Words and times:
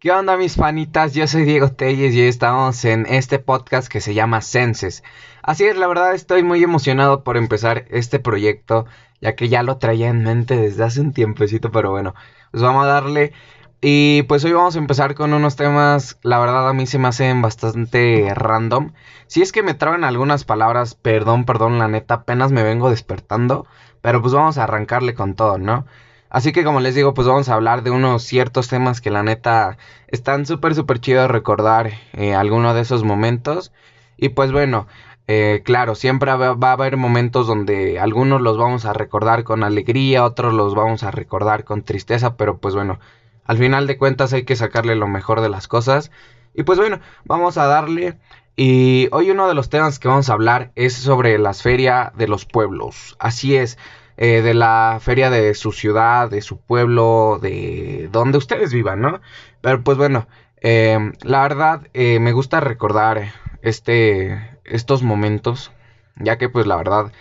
¿Qué 0.00 0.12
onda 0.12 0.36
mis 0.36 0.54
fanitas? 0.54 1.12
Yo 1.12 1.26
soy 1.26 1.42
Diego 1.42 1.72
Telles 1.72 2.14
y 2.14 2.22
estamos 2.22 2.84
en 2.84 3.04
este 3.06 3.40
podcast 3.40 3.88
que 3.88 4.00
se 4.00 4.14
llama 4.14 4.42
Senses. 4.42 5.02
Así 5.42 5.64
es, 5.64 5.76
la 5.76 5.88
verdad 5.88 6.14
estoy 6.14 6.44
muy 6.44 6.62
emocionado 6.62 7.24
por 7.24 7.36
empezar 7.36 7.84
este 7.90 8.20
proyecto, 8.20 8.86
ya 9.20 9.34
que 9.34 9.48
ya 9.48 9.64
lo 9.64 9.78
traía 9.78 10.06
en 10.08 10.22
mente 10.22 10.56
desde 10.56 10.84
hace 10.84 11.00
un 11.00 11.12
tiempecito, 11.12 11.72
pero 11.72 11.90
bueno, 11.90 12.14
pues 12.52 12.62
vamos 12.62 12.84
a 12.84 12.86
darle. 12.86 13.32
Y 13.80 14.22
pues 14.28 14.44
hoy 14.44 14.52
vamos 14.52 14.76
a 14.76 14.78
empezar 14.78 15.16
con 15.16 15.34
unos 15.34 15.56
temas, 15.56 16.16
la 16.22 16.38
verdad 16.38 16.68
a 16.68 16.74
mí 16.74 16.86
se 16.86 17.00
me 17.00 17.08
hacen 17.08 17.42
bastante 17.42 18.32
random. 18.36 18.92
Si 19.26 19.42
es 19.42 19.50
que 19.50 19.64
me 19.64 19.74
traban 19.74 20.04
algunas 20.04 20.44
palabras, 20.44 20.94
perdón, 20.94 21.44
perdón, 21.44 21.80
la 21.80 21.88
neta, 21.88 22.14
apenas 22.14 22.52
me 22.52 22.62
vengo 22.62 22.88
despertando, 22.88 23.66
pero 24.00 24.22
pues 24.22 24.32
vamos 24.32 24.58
a 24.58 24.62
arrancarle 24.62 25.14
con 25.14 25.34
todo, 25.34 25.58
¿no? 25.58 25.86
Así 26.30 26.52
que 26.52 26.64
como 26.64 26.80
les 26.80 26.94
digo, 26.94 27.14
pues 27.14 27.26
vamos 27.26 27.48
a 27.48 27.54
hablar 27.54 27.82
de 27.82 27.90
unos 27.90 28.22
ciertos 28.22 28.68
temas 28.68 29.00
que 29.00 29.10
la 29.10 29.22
neta 29.22 29.78
están 30.08 30.46
súper, 30.46 30.74
súper 30.74 31.00
chidos 31.00 31.30
recordar 31.30 31.92
eh, 32.12 32.34
alguno 32.34 32.74
de 32.74 32.82
esos 32.82 33.04
momentos. 33.04 33.72
Y 34.16 34.30
pues 34.30 34.52
bueno, 34.52 34.86
eh, 35.26 35.62
claro, 35.64 35.94
siempre 35.94 36.34
va, 36.34 36.56
a 36.60 36.72
haber 36.72 36.96
momentos 36.96 37.46
donde 37.46 37.98
algunos 38.00 38.40
los 38.40 38.56
vamos 38.56 38.86
a 38.86 38.94
recordar 38.94 39.44
con 39.44 39.62
alegría, 39.62 40.24
otros 40.24 40.54
los 40.54 40.74
vamos 40.74 41.02
a 41.02 41.10
recordar 41.10 41.64
con 41.64 41.82
tristeza, 41.82 42.36
pero 42.36 42.58
pues 42.58 42.74
bueno, 42.74 42.98
al 43.44 43.58
final 43.58 43.86
de 43.86 43.98
cuentas 43.98 44.32
hay 44.32 44.44
que 44.44 44.56
sacarle 44.56 44.96
lo 44.96 45.06
mejor 45.06 45.40
de 45.40 45.50
las 45.50 45.68
cosas. 45.68 46.10
Y 46.54 46.62
pues 46.64 46.78
bueno, 46.78 47.00
vamos 47.24 47.58
a 47.58 47.66
darle. 47.66 48.18
Y 48.56 49.08
hoy 49.12 49.30
uno 49.30 49.48
de 49.48 49.54
los 49.54 49.68
temas 49.70 49.98
que 49.98 50.08
vamos 50.08 50.30
a 50.30 50.32
hablar 50.32 50.72
es 50.74 50.94
sobre 50.94 51.38
las 51.38 51.62
ferias 51.62 52.10
de 52.16 52.26
los 52.26 52.44
pueblos. 52.44 53.16
Así 53.18 53.56
es. 53.56 53.78
Eh, 54.20 54.42
de 54.42 54.52
la 54.52 54.98
feria 55.00 55.30
de 55.30 55.54
su 55.54 55.70
ciudad, 55.70 56.28
de 56.28 56.40
su 56.40 56.58
pueblo, 56.58 57.38
de 57.40 58.08
donde 58.10 58.38
ustedes 58.38 58.72
vivan, 58.72 59.00
¿no? 59.00 59.20
Pero 59.60 59.84
pues 59.84 59.96
bueno, 59.96 60.26
em, 60.60 61.12
la 61.22 61.42
verdad 61.42 61.86
eh, 61.94 62.18
me 62.18 62.32
gusta 62.32 62.58
recordar 62.58 63.32
este, 63.62 64.58
estos 64.64 65.04
momentos, 65.04 65.70
ya 66.16 66.36
que 66.36 66.48
pues 66.48 66.66
la 66.66 66.74
verdad 66.74 67.12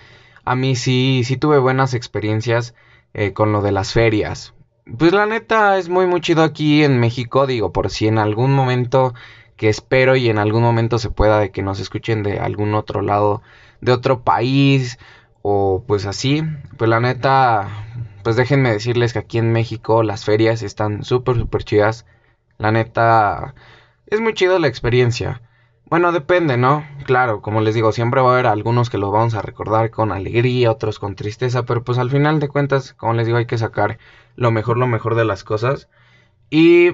a 0.43 0.55
mí 0.55 0.75
sí, 0.75 1.21
sí 1.23 1.37
tuve 1.37 1.59
buenas 1.59 1.93
experiencias 1.93 2.73
eh, 3.13 3.31
con 3.31 3.51
lo 3.51 3.61
de 3.61 3.73
las 3.73 3.93
ferias. 3.93 4.55
Pues 4.97 5.13
la 5.13 5.27
neta 5.27 5.77
es 5.77 5.89
muy 5.89 6.07
muy 6.07 6.21
chido 6.21 6.41
aquí 6.41 6.83
en 6.83 6.99
México, 6.99 7.45
digo, 7.45 7.71
por 7.71 7.91
si 7.91 8.07
en 8.07 8.17
algún 8.17 8.55
momento 8.55 9.13
que 9.55 9.69
espero 9.69 10.15
y 10.15 10.29
en 10.29 10.39
algún 10.39 10.63
momento 10.63 10.97
se 10.97 11.11
pueda 11.11 11.39
de 11.39 11.51
que 11.51 11.61
nos 11.61 11.79
escuchen 11.79 12.23
de 12.23 12.39
algún 12.39 12.73
otro 12.73 13.01
lado, 13.03 13.43
de 13.81 13.91
otro 13.91 14.23
país 14.23 14.97
o 15.49 15.81
pues 15.87 16.05
así, 16.05 16.43
pues 16.77 16.89
la 16.89 16.99
neta, 16.99 17.69
pues 18.21 18.35
déjenme 18.35 18.69
decirles 18.69 19.13
que 19.13 19.19
aquí 19.19 19.37
en 19.37 19.53
México 19.53 20.03
las 20.03 20.25
ferias 20.25 20.61
están 20.61 21.05
súper, 21.05 21.37
súper 21.37 21.63
chidas. 21.63 22.05
La 22.57 22.73
neta, 22.73 23.55
es 24.07 24.19
muy 24.19 24.33
chida 24.33 24.59
la 24.59 24.67
experiencia. 24.67 25.41
Bueno, 25.85 26.11
depende, 26.11 26.57
¿no? 26.57 26.85
Claro, 27.05 27.41
como 27.41 27.61
les 27.61 27.75
digo, 27.75 27.93
siempre 27.93 28.19
va 28.19 28.31
a 28.31 28.33
haber 28.33 28.47
algunos 28.47 28.89
que 28.89 28.97
los 28.97 29.09
vamos 29.09 29.35
a 29.35 29.41
recordar 29.41 29.89
con 29.89 30.11
alegría, 30.11 30.69
otros 30.69 30.99
con 30.99 31.15
tristeza, 31.15 31.63
pero 31.63 31.81
pues 31.81 31.97
al 31.97 32.09
final 32.09 32.41
de 32.41 32.49
cuentas, 32.49 32.91
como 32.93 33.13
les 33.13 33.25
digo, 33.25 33.37
hay 33.37 33.45
que 33.45 33.57
sacar 33.57 33.99
lo 34.35 34.51
mejor, 34.51 34.77
lo 34.77 34.87
mejor 34.87 35.15
de 35.15 35.23
las 35.23 35.45
cosas. 35.45 35.87
Y 36.49 36.91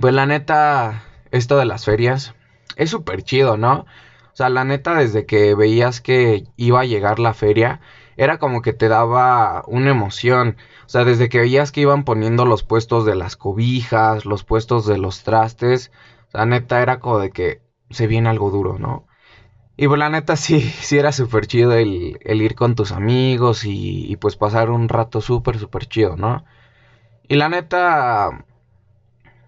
pues 0.00 0.14
la 0.14 0.26
neta, 0.26 1.02
esto 1.32 1.58
de 1.58 1.64
las 1.64 1.84
ferias 1.86 2.36
es 2.76 2.90
súper 2.90 3.24
chido, 3.24 3.56
¿no? 3.56 3.84
O 4.32 4.36
sea, 4.36 4.48
la 4.48 4.64
neta, 4.64 4.94
desde 4.94 5.26
que 5.26 5.54
veías 5.54 6.00
que 6.00 6.44
iba 6.56 6.80
a 6.80 6.84
llegar 6.84 7.18
la 7.18 7.34
feria, 7.34 7.80
era 8.16 8.38
como 8.38 8.62
que 8.62 8.72
te 8.72 8.88
daba 8.88 9.62
una 9.66 9.90
emoción. 9.90 10.56
O 10.86 10.88
sea, 10.88 11.04
desde 11.04 11.28
que 11.28 11.40
veías 11.40 11.72
que 11.72 11.82
iban 11.82 12.04
poniendo 12.04 12.46
los 12.46 12.62
puestos 12.62 13.04
de 13.04 13.14
las 13.14 13.36
cobijas, 13.36 14.24
los 14.24 14.44
puestos 14.44 14.86
de 14.86 14.98
los 14.98 15.22
trastes, 15.22 15.92
la 16.32 16.46
neta 16.46 16.82
era 16.82 16.98
como 17.00 17.18
de 17.18 17.30
que 17.30 17.62
se 17.90 18.06
viene 18.06 18.28
algo 18.30 18.50
duro, 18.50 18.78
¿no? 18.78 19.06
Y 19.76 19.88
pues 19.88 19.98
la 19.98 20.10
neta 20.10 20.36
sí, 20.36 20.60
sí 20.60 20.98
era 20.98 21.12
súper 21.12 21.46
chido 21.46 21.72
el, 21.72 22.18
ir 22.24 22.54
con 22.54 22.74
tus 22.74 22.92
amigos 22.92 23.64
y, 23.64 24.10
y 24.10 24.16
pues 24.16 24.36
pasar 24.36 24.70
un 24.70 24.88
rato 24.88 25.20
súper, 25.20 25.58
súper 25.58 25.86
chido, 25.86 26.16
¿no? 26.16 26.44
Y 27.28 27.36
la 27.36 27.48
neta, 27.48 28.44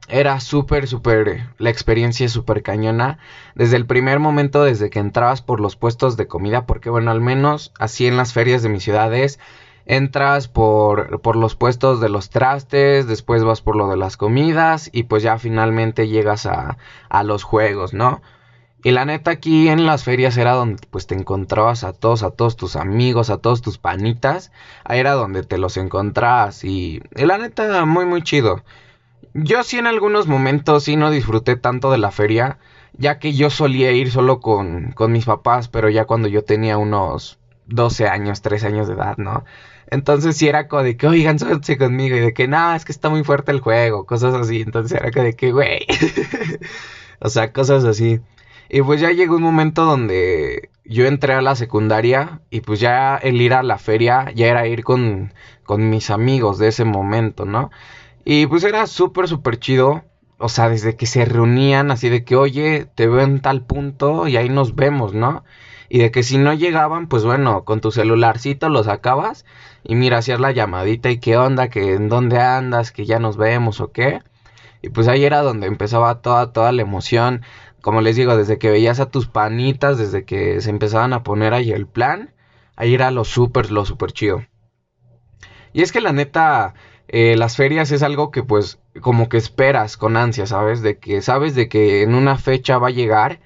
era 0.09 0.39
súper, 0.41 0.87
súper, 0.87 1.49
la 1.59 1.71
experiencia 1.71 2.29
súper 2.29 2.63
cañona. 2.63 3.19
Desde 3.55 3.77
el 3.77 3.87
primer 3.87 4.19
momento, 4.19 4.65
desde 4.65 4.91
que 4.91 4.99
entrabas 4.99 5.43
por 5.43 5.61
los 5.61 5.77
puestos 5.77 6.17
de 6.17 6.27
comida, 6.27 6.67
porque 6.67 6.91
bueno, 6.91 7.11
al 7.11 7.21
menos 7.21 7.73
así 7.79 8.07
en 8.07 8.17
las 8.17 8.33
ferias 8.33 8.63
de 8.63 8.69
mis 8.69 8.83
ciudades, 8.83 9.39
entras 9.87 10.49
por, 10.49 11.21
por 11.21 11.37
los 11.37 11.57
puestos 11.57 12.01
de 12.01 12.09
los 12.09 12.31
trastes, 12.31 13.07
después 13.07 13.45
vas 13.45 13.61
por 13.63 13.77
lo 13.77 13.89
de 13.89 13.97
las 13.97 14.17
comidas 14.17 14.91
y 14.93 15.05
pues 15.05 15.23
ya 15.23 15.39
finalmente 15.39 16.09
llegas 16.09 16.47
a, 16.47 16.79
a 17.09 17.23
los 17.23 17.43
juegos, 17.43 17.95
¿no? 17.95 18.23
Y 18.83 18.91
la 18.91 19.07
neta 19.07 19.31
aquí 19.31 19.69
en 19.69 19.87
las 19.87 20.05
ferias 20.05 20.37
era 20.37 20.53
donde 20.53 20.87
pues 20.91 21.07
te 21.07 21.15
encontrabas 21.15 21.85
a 21.85 21.95
todos, 21.95 22.23
a 22.23 22.31
todos 22.31 22.57
tus 22.57 22.77
amigos, 22.77 23.31
a 23.31 23.39
todos 23.39 23.63
tus 23.63 23.79
panitas. 23.79 24.53
Ahí 24.85 25.01
era 25.01 25.13
donde 25.13 25.43
te 25.43 25.57
los 25.57 25.79
encontrabas 25.79 26.65
y, 26.65 27.01
y 27.17 27.25
la 27.25 27.39
neta 27.39 27.87
muy 27.87 28.05
muy 28.05 28.23
chido. 28.23 28.63
Yo 29.35 29.65
sí 29.65 29.79
en 29.79 29.87
algunos 29.87 30.29
momentos 30.29 30.85
sí 30.85 30.97
no 30.97 31.11
disfruté 31.11 31.57
tanto 31.57 31.91
de 31.91 31.99
la 31.99 32.13
feria, 32.13 32.59
ya 32.93 33.19
que 33.19 33.33
yo 33.33 33.51
solía 33.51 33.91
ir 33.91 34.11
solo 34.11 34.41
con, 34.41 34.93
con 34.93 35.13
mis 35.13 35.25
papás, 35.25 35.69
pero 35.69 35.89
ya 35.91 36.05
cuando 36.05 36.29
yo 36.29 36.45
tenía 36.45 36.79
unos 36.79 37.39
12 37.67 38.07
años, 38.09 38.43
13 38.43 38.69
años 38.69 38.87
de 38.87 38.95
edad, 38.95 39.17
¿no? 39.17 39.45
Entonces 39.89 40.37
sí 40.37 40.49
era 40.49 40.69
como 40.69 40.83
de 40.85 40.97
que, 40.97 41.07
oigan, 41.09 41.39
súbanse 41.39 41.77
conmigo, 41.77 42.17
y 42.17 42.21
de 42.21 42.33
que, 42.33 42.49
no, 42.49 42.75
es 42.75 42.85
que 42.85 42.93
está 42.93 43.09
muy 43.11 43.25
fuerte 43.25 43.53
el 43.53 43.61
juego, 43.61 44.07
cosas 44.07 44.35
así. 44.35 44.63
Entonces 44.63 44.99
era 44.99 45.11
como 45.11 45.25
de 45.25 45.35
que, 45.35 45.53
güey. 45.53 45.81
o 47.21 47.29
sea, 47.29 47.53
cosas 47.53 47.85
así. 47.85 48.21
Y 48.69 48.83
pues 48.83 49.01
ya 49.01 49.11
llegó 49.11 49.37
un 49.37 49.43
momento 49.43 49.85
donde 49.85 50.71
yo 50.85 51.07
entré 51.07 51.35
a 51.35 51.43
la 51.43 51.55
secundaria 51.55 52.41
y 52.51 52.61
pues 52.61 52.81
ya 52.81 53.17
el 53.17 53.41
ir 53.41 53.53
a 53.55 53.63
la 53.63 53.79
feria 53.79 54.31
ya 54.35 54.47
era 54.47 54.67
ir 54.67 54.85
con, 54.85 55.33
con 55.65 55.91
mis 55.91 56.11
amigos 56.11 56.59
de 56.59 56.69
ese 56.69 56.85
momento, 56.85 57.45
¿no? 57.45 57.71
Y 58.25 58.47
pues 58.47 58.65
era 58.65 58.87
súper, 58.87 59.29
súper 59.29 59.59
chido. 59.59 60.05
O 60.39 60.49
sea, 60.49 60.69
desde 60.69 60.97
que 60.97 61.07
se 61.07 61.25
reunían 61.25 61.91
así 61.91 62.09
de 62.09 62.25
que, 62.25 62.37
oye, 62.37 62.87
te 62.95 63.07
veo 63.07 63.21
en 63.21 63.41
tal 63.41 63.65
punto 63.65 64.27
y 64.27 64.37
ahí 64.37 64.49
nos 64.49 64.75
vemos, 64.75 65.15
¿no? 65.15 65.45
Y 65.89 65.99
de 65.99 66.11
que 66.11 66.23
si 66.23 66.39
no 66.39 66.53
llegaban, 66.55 67.09
pues 67.09 67.25
bueno, 67.25 67.65
con 67.65 67.81
tu 67.81 67.93
celularcito 67.93 68.69
lo 68.69 68.83
sacabas 68.83 69.45
y 69.85 69.95
mira, 69.95 70.19
hacías 70.19 70.41
la 70.41 70.51
llamadita 70.51 71.11
y 71.11 71.19
qué 71.21 71.37
onda, 71.37 71.69
que 71.69 71.95
en 71.95 72.09
dónde 72.09 72.41
andas, 72.41 72.91
que 72.91 73.07
ya 73.07 73.19
nos 73.19 73.37
vemos 73.37 73.81
o 73.81 73.93
qué. 73.93 74.23
Y 74.83 74.89
pues 74.89 75.09
ahí 75.09 75.25
era 75.25 75.43
donde 75.43 75.67
empezaba 75.67 76.21
toda, 76.21 76.53
toda 76.53 76.73
la 76.73 76.83
emoción. 76.83 77.43
Como 77.81 78.01
les 78.01 78.17
digo, 78.17 78.37
desde 78.37 78.59
que 78.59 78.71
veías 78.71 78.99
a 79.01 79.11
tus 79.11 79.29
panitas, 79.29 79.99
desde 79.99 80.25
que 80.25 80.61
se 80.61 80.71
empezaban 80.71 81.13
a 81.13 81.23
poner 81.23 81.55
ahí 81.55 81.71
el 81.71 81.87
plan, 81.87 82.35
ahí 82.77 82.95
era 82.95 83.11
lo 83.11 83.25
súper, 83.25 83.71
lo 83.71 83.85
súper 83.85 84.13
chido. 84.13 84.43
Y 85.73 85.83
es 85.83 85.93
que 85.93 86.01
la 86.01 86.13
neta, 86.13 86.75
eh, 87.09 87.37
las 87.37 87.57
ferias 87.57 87.91
es 87.93 88.03
algo 88.03 88.31
que 88.31 88.43
pues 88.43 88.79
como 89.01 89.29
que 89.29 89.37
esperas 89.37 89.97
con 89.97 90.17
ansia, 90.17 90.47
¿sabes? 90.47 90.83
De 90.83 90.99
que 90.99 91.23
sabes 91.23 91.55
de 91.55 91.69
que 91.69 92.03
en 92.03 92.15
una 92.15 92.39
fecha 92.39 92.79
va 92.79 92.89
a 92.89 92.91
llegar 92.91 93.41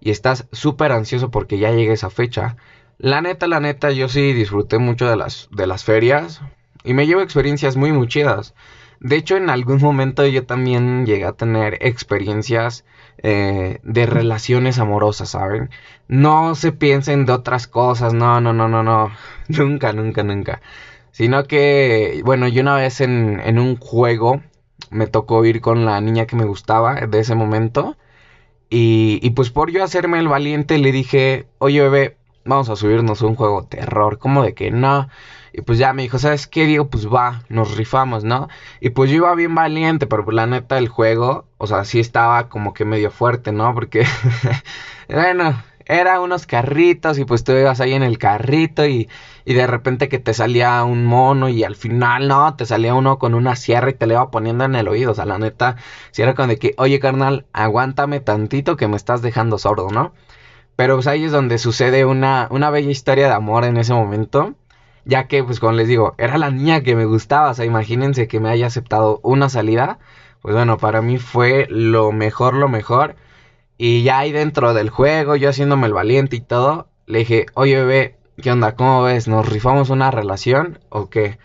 y 0.00 0.10
estás 0.10 0.46
súper 0.52 0.92
ansioso 0.92 1.30
porque 1.30 1.58
ya 1.58 1.70
llegue 1.70 1.92
esa 1.92 2.10
fecha. 2.10 2.56
La 2.98 3.20
neta, 3.20 3.46
la 3.46 3.60
neta, 3.60 3.90
yo 3.90 4.08
sí 4.08 4.32
disfruté 4.32 4.78
mucho 4.78 5.08
de 5.08 5.16
las, 5.16 5.48
de 5.50 5.66
las 5.66 5.84
ferias 5.84 6.40
y 6.84 6.94
me 6.94 7.06
llevo 7.06 7.22
experiencias 7.22 7.76
muy, 7.76 7.92
muy 7.92 8.08
chidas. 8.08 8.54
De 9.00 9.16
hecho, 9.16 9.36
en 9.36 9.50
algún 9.50 9.78
momento 9.82 10.26
yo 10.26 10.46
también 10.46 11.06
llegué 11.06 11.24
a 11.24 11.32
tener 11.32 11.78
experiencias 11.80 12.84
eh, 13.18 13.78
de 13.82 14.06
relaciones 14.06 14.78
amorosas, 14.78 15.30
¿saben? 15.30 15.70
No 16.08 16.54
se 16.54 16.72
piensen 16.72 17.26
de 17.26 17.32
otras 17.32 17.66
cosas, 17.66 18.12
no, 18.12 18.40
no, 18.40 18.52
no, 18.52 18.68
no, 18.68 18.82
no, 18.82 19.10
nunca, 19.48 19.92
nunca, 19.92 20.22
nunca. 20.22 20.60
Sino 21.14 21.44
que, 21.44 22.22
bueno, 22.24 22.48
yo 22.48 22.62
una 22.62 22.74
vez 22.74 23.00
en, 23.00 23.40
en 23.44 23.60
un 23.60 23.76
juego 23.76 24.42
me 24.90 25.06
tocó 25.06 25.44
ir 25.44 25.60
con 25.60 25.84
la 25.84 26.00
niña 26.00 26.26
que 26.26 26.34
me 26.34 26.44
gustaba 26.44 26.96
de 27.06 27.20
ese 27.20 27.36
momento. 27.36 27.96
Y, 28.68 29.20
y, 29.22 29.30
pues 29.30 29.50
por 29.50 29.70
yo 29.70 29.84
hacerme 29.84 30.18
el 30.18 30.26
valiente 30.26 30.76
le 30.78 30.90
dije, 30.90 31.46
oye 31.58 31.82
bebé, 31.82 32.16
vamos 32.44 32.68
a 32.68 32.74
subirnos 32.74 33.22
un 33.22 33.36
juego 33.36 33.64
terror. 33.64 34.18
como 34.18 34.42
de 34.42 34.54
que 34.54 34.72
no? 34.72 35.08
Y 35.52 35.62
pues 35.62 35.78
ya 35.78 35.92
me 35.92 36.02
dijo, 36.02 36.18
¿sabes 36.18 36.48
qué? 36.48 36.66
Digo, 36.66 36.88
pues 36.90 37.06
va, 37.06 37.44
nos 37.48 37.76
rifamos, 37.76 38.24
¿no? 38.24 38.48
Y 38.80 38.90
pues 38.90 39.08
yo 39.08 39.18
iba 39.18 39.34
bien 39.36 39.54
valiente, 39.54 40.08
pero 40.08 40.24
pues 40.24 40.34
la 40.34 40.48
neta 40.48 40.78
el 40.78 40.88
juego, 40.88 41.46
o 41.58 41.68
sea, 41.68 41.84
sí 41.84 42.00
estaba 42.00 42.48
como 42.48 42.74
que 42.74 42.84
medio 42.84 43.12
fuerte, 43.12 43.52
¿no? 43.52 43.72
Porque, 43.72 44.04
bueno, 45.08 45.62
era 45.86 46.20
unos 46.20 46.46
carritos 46.46 47.18
y 47.18 47.24
pues 47.24 47.44
tú 47.44 47.52
ibas 47.52 47.80
ahí 47.80 47.92
en 47.92 48.02
el 48.02 48.18
carrito 48.18 48.86
y, 48.86 49.08
y, 49.44 49.54
de 49.54 49.66
repente 49.66 50.08
que 50.08 50.18
te 50.18 50.34
salía 50.34 50.82
un 50.84 51.04
mono 51.04 51.48
y 51.48 51.64
al 51.64 51.76
final 51.76 52.28
no, 52.28 52.54
te 52.56 52.66
salía 52.66 52.94
uno 52.94 53.18
con 53.18 53.34
una 53.34 53.56
sierra 53.56 53.90
y 53.90 53.94
te 53.94 54.06
le 54.06 54.14
iba 54.14 54.30
poniendo 54.30 54.64
en 54.64 54.74
el 54.74 54.88
oído. 54.88 55.12
O 55.12 55.14
sea, 55.14 55.26
la 55.26 55.38
neta, 55.38 55.76
si 56.10 56.22
era 56.22 56.34
como 56.34 56.48
de 56.48 56.58
que, 56.58 56.74
oye 56.78 57.00
carnal, 57.00 57.46
aguántame 57.52 58.20
tantito 58.20 58.76
que 58.76 58.88
me 58.88 58.96
estás 58.96 59.22
dejando 59.22 59.58
sordo, 59.58 59.88
¿no? 59.90 60.12
Pero 60.76 60.96
pues 60.96 61.06
ahí 61.06 61.24
es 61.24 61.32
donde 61.32 61.58
sucede 61.58 62.04
una, 62.04 62.48
una 62.50 62.70
bella 62.70 62.90
historia 62.90 63.28
de 63.28 63.34
amor 63.34 63.64
en 63.64 63.76
ese 63.76 63.94
momento. 63.94 64.54
Ya 65.06 65.28
que, 65.28 65.44
pues 65.44 65.60
como 65.60 65.72
les 65.72 65.88
digo, 65.88 66.14
era 66.18 66.38
la 66.38 66.50
niña 66.50 66.82
que 66.82 66.96
me 66.96 67.04
gustaba. 67.04 67.50
O 67.50 67.54
sea, 67.54 67.64
imagínense 67.64 68.28
que 68.28 68.40
me 68.40 68.48
haya 68.50 68.66
aceptado 68.66 69.20
una 69.22 69.48
salida 69.48 69.98
pues 70.44 70.54
bueno, 70.54 70.76
para 70.76 71.00
mí 71.00 71.16
fue 71.16 71.66
lo 71.70 72.12
mejor, 72.12 72.52
lo 72.52 72.68
mejor. 72.68 73.16
Y 73.76 74.02
ya 74.02 74.18
ahí 74.18 74.32
dentro 74.32 74.74
del 74.74 74.90
juego, 74.90 75.36
yo 75.36 75.48
haciéndome 75.50 75.86
el 75.86 75.92
valiente 75.92 76.36
y 76.36 76.40
todo, 76.40 76.88
le 77.06 77.20
dije, 77.20 77.46
oye 77.54 77.76
bebé, 77.76 78.18
¿qué 78.40 78.52
onda? 78.52 78.76
¿Cómo 78.76 79.02
ves? 79.02 79.28
¿Nos 79.28 79.48
rifamos 79.48 79.90
una 79.90 80.10
relación 80.10 80.78
o 80.90 81.10
qué? 81.10 81.38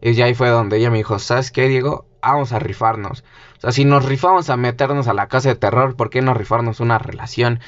Y 0.00 0.12
ya 0.14 0.26
ahí 0.26 0.34
fue 0.34 0.48
donde 0.48 0.78
ella 0.78 0.90
me 0.90 0.98
dijo, 0.98 1.18
¿sabes 1.18 1.50
qué, 1.50 1.68
Diego? 1.68 2.06
Vamos 2.20 2.52
a 2.52 2.58
rifarnos. 2.58 3.24
O 3.58 3.60
sea, 3.60 3.72
si 3.72 3.84
nos 3.84 4.04
rifamos 4.04 4.50
a 4.50 4.56
meternos 4.56 5.08
a 5.08 5.14
la 5.14 5.28
casa 5.28 5.50
de 5.50 5.54
terror, 5.54 5.96
¿por 5.96 6.10
qué 6.10 6.20
no 6.20 6.34
rifarnos 6.34 6.80
una 6.80 6.98
relación? 6.98 7.60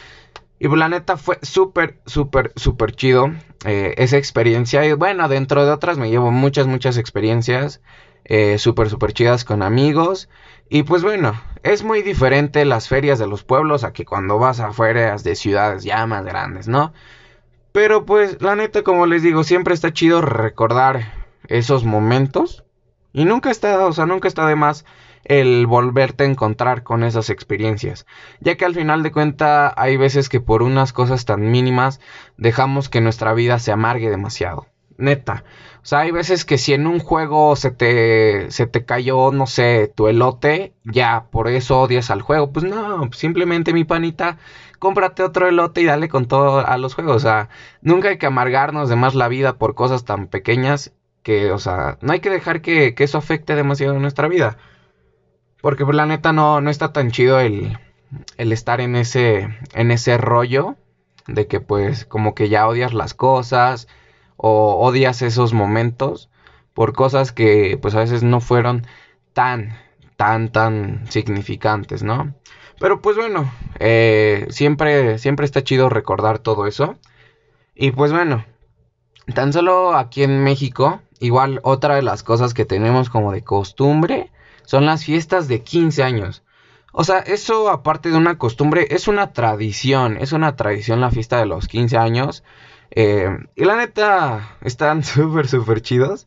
Y 0.59 0.69
pues 0.69 0.79
la 0.79 0.89
neta 0.89 1.17
fue 1.17 1.39
súper, 1.43 2.01
súper, 2.05 2.53
súper 2.57 2.93
chido 2.93 3.33
eh, 3.65 3.95
esa 3.97 4.19
experiencia. 4.19 4.85
Y 4.85 4.93
bueno, 4.93 5.29
dentro 5.29 5.65
de 5.65 5.73
otras 5.73 5.99
me 5.99 6.11
llevo 6.11 6.31
muchas, 6.31 6.67
muchas 6.67 6.99
experiencias 6.99 7.81
eh, 8.31 8.59
súper, 8.59 8.89
súper 8.89 9.13
chidas 9.13 9.45
con 9.45 9.61
amigos. 9.61 10.29
Y 10.69 10.85
pues 10.85 11.03
bueno, 11.03 11.35
es 11.65 11.83
muy 11.83 12.01
diferente 12.01 12.65
las 12.65 12.87
ferias 12.87 13.19
de 13.19 13.27
los 13.27 13.43
pueblos 13.43 13.83
a 13.83 13.93
que 13.93 14.05
cuando 14.05 14.39
vas 14.39 14.61
a 14.61 14.73
ferias 14.73 15.25
de 15.25 15.35
ciudades 15.35 15.83
ya 15.83 16.07
más 16.07 16.25
grandes, 16.25 16.69
¿no? 16.69 16.93
Pero 17.73 18.07
pues 18.07 18.41
la 18.41 18.55
neta, 18.55 18.83
como 18.85 19.07
les 19.07 19.25
digo, 19.25 19.43
siempre 19.43 19.75
está 19.75 19.93
chido 19.93 20.21
recordar 20.23 21.13
esos 21.49 21.85
momentos. 21.85 22.63
Y 23.13 23.25
nunca 23.25 23.51
está, 23.51 23.85
o 23.85 23.93
sea, 23.93 24.07
nunca 24.07 24.29
está 24.29 24.47
de 24.47 24.55
más 24.55 24.85
el 25.25 25.67
volverte 25.67 26.23
a 26.23 26.29
encontrar 26.29 26.85
con 26.85 27.03
esas 27.03 27.31
experiencias. 27.31 28.07
Ya 28.39 28.57
que 28.57 28.65
al 28.65 28.77
final 28.77 29.03
de 29.03 29.11
cuenta 29.11 29.75
hay 29.77 29.97
veces 29.97 30.29
que 30.29 30.41
por 30.41 30.63
unas 30.63 30.93
cosas 30.93 31.25
tan 31.25 31.51
mínimas 31.51 31.99
dejamos 32.37 32.89
que 32.89 33.01
nuestra 33.01 33.35
vida 33.35 33.59
se 33.59 33.73
amargue 33.73 34.09
demasiado. 34.09 34.69
Neta. 34.99 35.43
O 35.83 35.87
sea, 35.87 36.01
hay 36.01 36.11
veces 36.11 36.45
que 36.45 36.59
si 36.59 36.75
en 36.75 36.87
un 36.87 36.99
juego 36.99 37.57
se 37.57 37.71
te, 37.71 38.51
se 38.51 38.67
te 38.67 38.85
cayó, 38.85 39.33
no 39.33 39.47
sé, 39.47 39.91
tu 39.95 40.09
elote, 40.09 40.75
ya 40.85 41.27
por 41.31 41.49
eso 41.49 41.81
odias 41.81 42.11
al 42.11 42.21
juego. 42.21 42.53
Pues 42.53 42.67
no, 42.67 43.11
simplemente 43.13 43.73
mi 43.73 43.85
panita, 43.85 44.37
cómprate 44.79 45.23
otro 45.23 45.49
elote 45.49 45.81
y 45.81 45.87
dale 45.87 46.11
con 46.11 46.27
todo 46.27 46.67
a 46.67 46.77
los 46.77 46.95
juegos. 46.95 47.17
O 47.17 47.21
sea, 47.21 47.49
nunca 47.81 48.11
hay 48.11 48.19
que 48.19 48.27
amargarnos 48.27 48.91
de 48.91 48.97
más 48.97 49.15
la 49.15 49.29
vida 49.29 49.57
por 49.57 49.75
cosas 49.75 50.05
tan 50.05 50.27
pequeñas 50.27 50.93
que, 51.23 51.51
o 51.51 51.59
sea, 51.59 51.99
no 52.03 52.13
hay 52.13 52.21
que 52.21 52.31
dejar 52.31 52.61
que, 52.61 52.95
eso 52.99 53.19
afecte 53.19 53.55
demasiado 53.57 53.99
nuestra 53.99 54.29
vida. 54.29 54.59
Porque 55.63 55.85
pues 55.85 55.97
la 55.97 56.07
neta 56.07 56.33
no, 56.33 56.61
no 56.61 56.71
está 56.71 56.93
tan 56.93 57.11
chido 57.11 57.41
el, 57.41 57.79
el 58.37 58.53
estar 58.53 58.81
en 58.83 58.97
ese, 58.97 59.49
en 59.75 59.91
ese 59.91 60.19
rollo 60.19 60.77
de 61.27 61.47
que 61.47 61.61
pues 61.61 62.05
como 62.05 62.35
que 62.35 62.49
ya 62.49 62.67
odias 62.69 62.93
las 62.95 63.15
cosas 63.15 63.89
o 64.43 64.87
odias 64.87 65.21
esos 65.23 65.53
momentos 65.53 66.31
por 66.73 66.95
cosas 66.95 67.33
que 67.33 67.79
pues 67.81 67.95
a 67.95 68.01
veces 68.01 68.23
no 68.23 68.41
fueron 68.41 68.87
tan, 69.35 69.77
tan, 70.17 70.51
tan 70.51 71.05
significantes, 71.11 72.03
¿no? 72.03 72.35
Pero 72.79 73.03
pues 73.03 73.17
bueno, 73.17 73.53
eh, 73.79 74.47
siempre, 74.49 75.19
siempre 75.19 75.45
está 75.45 75.63
chido 75.63 75.91
recordar 75.91 76.39
todo 76.39 76.67
eso. 76.67 76.97
Y 77.75 77.91
pues 77.91 78.13
bueno, 78.13 78.45
tan 79.35 79.53
solo 79.53 79.95
aquí 79.95 80.23
en 80.23 80.43
México 80.43 81.03
igual 81.19 81.61
otra 81.63 81.97
de 81.97 82.03
las 82.03 82.23
cosas 82.23 82.55
que 82.55 82.65
tenemos 82.65 83.11
como 83.11 83.33
de 83.33 83.45
costumbre 83.45 84.33
son 84.65 84.87
las 84.87 85.05
fiestas 85.05 85.49
de 85.49 85.63
15 85.63 86.03
años. 86.03 86.43
O 86.93 87.05
sea, 87.05 87.19
eso 87.19 87.69
aparte 87.69 88.11
de 88.11 88.17
una 88.17 88.39
costumbre, 88.39 88.87
es 88.91 89.07
una 89.07 89.33
tradición, 89.33 90.17
es 90.17 90.33
una 90.33 90.57
tradición 90.57 91.01
la 91.01 91.11
fiesta 91.11 91.39
de 91.39 91.47
los 91.47 91.69
15 91.69 91.99
años. 91.99 92.43
Eh, 92.91 93.29
y 93.57 93.65
la 93.65 93.77
neta, 93.77 94.57
están 94.63 95.05
súper, 95.05 95.49
súper 95.49 95.83
chidos. 95.83 96.27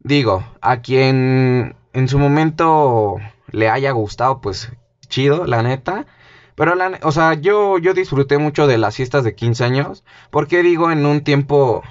Digo, 0.00 0.44
a 0.60 0.80
quien 0.80 1.76
en 1.92 2.08
su 2.08 2.18
momento 2.18 3.16
le 3.50 3.70
haya 3.70 3.92
gustado, 3.92 4.40
pues 4.40 4.72
chido, 5.08 5.46
la 5.46 5.62
neta. 5.62 6.06
Pero, 6.54 6.74
la, 6.74 6.98
o 7.02 7.12
sea, 7.12 7.34
yo, 7.34 7.78
yo 7.78 7.94
disfruté 7.94 8.38
mucho 8.38 8.66
de 8.66 8.78
las 8.78 8.96
fiestas 8.96 9.24
de 9.24 9.34
15 9.34 9.64
años. 9.64 10.04
Porque 10.30 10.62
digo 10.62 10.90
en 10.90 11.06
un 11.06 11.22
tiempo 11.24 11.82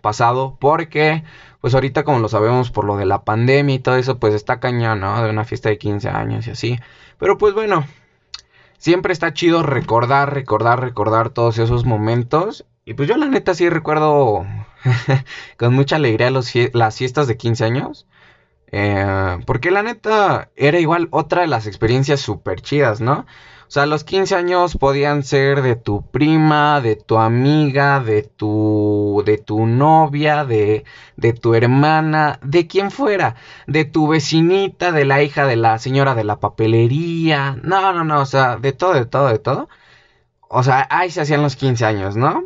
pasado? 0.00 0.56
Porque 0.60 1.24
pues 1.60 1.74
ahorita 1.74 2.04
como 2.04 2.20
lo 2.20 2.28
sabemos 2.28 2.70
por 2.70 2.84
lo 2.84 2.96
de 2.96 3.06
la 3.06 3.24
pandemia 3.24 3.74
y 3.74 3.78
todo 3.80 3.96
eso, 3.96 4.18
pues 4.18 4.34
está 4.34 4.60
cañón, 4.60 5.00
¿no? 5.00 5.22
De 5.22 5.30
una 5.30 5.44
fiesta 5.44 5.68
de 5.68 5.78
15 5.78 6.08
años 6.08 6.46
y 6.46 6.50
así. 6.50 6.78
Pero 7.18 7.38
pues 7.38 7.54
bueno, 7.54 7.84
siempre 8.78 9.12
está 9.12 9.32
chido 9.32 9.62
recordar, 9.62 10.32
recordar, 10.32 10.80
recordar 10.80 11.30
todos 11.30 11.58
esos 11.58 11.84
momentos. 11.84 12.64
Y 12.88 12.94
pues 12.94 13.06
yo 13.06 13.18
la 13.18 13.26
neta 13.26 13.52
sí 13.52 13.68
recuerdo 13.68 14.46
con 15.58 15.74
mucha 15.74 15.96
alegría 15.96 16.30
las 16.30 16.96
fiestas 16.96 17.26
de 17.26 17.36
15 17.36 17.64
años. 17.66 18.06
Eh, 18.72 19.36
porque 19.44 19.70
la 19.70 19.82
neta 19.82 20.50
era 20.56 20.80
igual 20.80 21.08
otra 21.10 21.42
de 21.42 21.48
las 21.48 21.66
experiencias 21.66 22.20
súper 22.20 22.62
chidas, 22.62 23.02
¿no? 23.02 23.26
O 23.68 23.70
sea, 23.70 23.84
los 23.84 24.04
15 24.04 24.36
años 24.36 24.78
podían 24.78 25.22
ser 25.22 25.60
de 25.60 25.76
tu 25.76 26.10
prima, 26.10 26.80
de 26.80 26.96
tu 26.96 27.18
amiga, 27.18 28.00
de 28.00 28.22
tu, 28.22 29.22
de 29.26 29.36
tu 29.36 29.66
novia, 29.66 30.46
de, 30.46 30.84
de 31.16 31.34
tu 31.34 31.54
hermana, 31.54 32.38
de 32.42 32.66
quien 32.66 32.90
fuera, 32.90 33.34
de 33.66 33.84
tu 33.84 34.08
vecinita, 34.08 34.92
de 34.92 35.04
la 35.04 35.22
hija 35.22 35.46
de 35.46 35.56
la 35.56 35.78
señora 35.78 36.14
de 36.14 36.24
la 36.24 36.40
papelería. 36.40 37.58
No, 37.62 37.92
no, 37.92 38.02
no, 38.04 38.22
o 38.22 38.26
sea, 38.26 38.56
de 38.56 38.72
todo, 38.72 38.94
de 38.94 39.04
todo, 39.04 39.28
de 39.28 39.38
todo. 39.40 39.68
O 40.48 40.62
sea, 40.62 40.86
ahí 40.90 41.10
se 41.10 41.20
hacían 41.20 41.42
los 41.42 41.56
15 41.56 41.84
años, 41.84 42.16
¿no? 42.16 42.44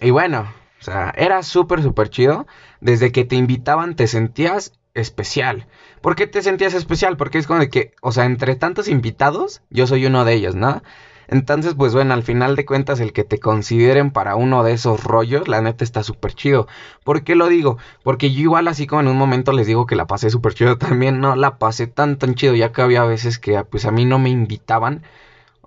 Y 0.00 0.10
bueno, 0.10 0.52
o 0.80 0.84
sea, 0.84 1.12
era 1.16 1.42
súper, 1.42 1.82
súper 1.82 2.10
chido. 2.10 2.46
Desde 2.80 3.12
que 3.12 3.24
te 3.24 3.36
invitaban 3.36 3.96
te 3.96 4.06
sentías 4.06 4.72
especial. 4.94 5.66
¿Por 6.00 6.16
qué 6.16 6.26
te 6.26 6.42
sentías 6.42 6.74
especial? 6.74 7.16
Porque 7.16 7.38
es 7.38 7.46
como 7.46 7.60
de 7.60 7.70
que, 7.70 7.94
o 8.02 8.12
sea, 8.12 8.24
entre 8.24 8.56
tantos 8.56 8.88
invitados, 8.88 9.62
yo 9.70 9.86
soy 9.86 10.06
uno 10.06 10.24
de 10.24 10.34
ellos, 10.34 10.54
¿no? 10.54 10.82
Entonces, 11.28 11.74
pues 11.74 11.92
bueno, 11.92 12.14
al 12.14 12.22
final 12.22 12.54
de 12.54 12.64
cuentas, 12.64 13.00
el 13.00 13.12
que 13.12 13.24
te 13.24 13.40
consideren 13.40 14.12
para 14.12 14.36
uno 14.36 14.62
de 14.62 14.72
esos 14.72 15.02
rollos, 15.02 15.48
la 15.48 15.60
neta 15.60 15.82
está 15.82 16.02
súper 16.02 16.34
chido. 16.34 16.68
¿Por 17.04 17.24
qué 17.24 17.34
lo 17.34 17.48
digo? 17.48 17.78
Porque 18.04 18.30
yo 18.32 18.40
igual 18.42 18.68
así 18.68 18.86
como 18.86 19.00
en 19.02 19.08
un 19.08 19.16
momento 19.18 19.52
les 19.52 19.66
digo 19.66 19.86
que 19.86 19.96
la 19.96 20.06
pasé 20.06 20.30
súper 20.30 20.54
chido, 20.54 20.78
también 20.78 21.20
no 21.20 21.34
la 21.36 21.58
pasé 21.58 21.86
tan 21.88 22.16
tan 22.18 22.34
chido, 22.34 22.54
ya 22.54 22.72
que 22.72 22.82
había 22.82 23.04
veces 23.04 23.38
que 23.38 23.62
pues 23.64 23.86
a 23.86 23.90
mí 23.90 24.04
no 24.04 24.18
me 24.18 24.30
invitaban. 24.30 25.02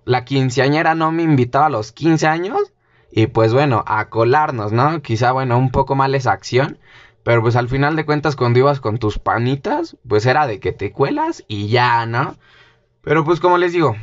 La 0.06 0.26
quinceañera 0.26 0.96
no 0.96 1.12
me 1.12 1.24
invitaba 1.24 1.68
a 1.68 1.70
los 1.70 1.92
15 1.92 2.28
años. 2.28 2.74
Y 3.12 3.28
pues 3.28 3.54
bueno, 3.54 3.84
a 3.88 4.10
colarnos, 4.10 4.72
¿no? 4.72 5.02
Quizá, 5.02 5.32
bueno, 5.32 5.58
un 5.58 5.72
poco 5.72 5.96
mal 5.96 6.16
esa 6.16 6.32
acción. 6.32 6.78
Pero 7.24 7.42
pues 7.42 7.56
al 7.56 7.70
final 7.70 7.96
de 7.96 8.06
cuentas 8.06 8.36
cuando 8.36 8.60
ibas 8.60 8.80
con 8.80 8.98
tus 8.98 9.20
panitas, 9.20 9.98
pues 10.08 10.26
era 10.26 10.48
de 10.48 10.60
que 10.60 10.72
te 10.72 10.92
cuelas 10.92 11.44
y 11.48 11.68
ya, 11.68 12.06
¿no? 12.06 12.38
Pero 13.02 13.24
pues 13.26 13.40
como 13.40 13.58
les 13.58 13.74
digo, 13.74 13.96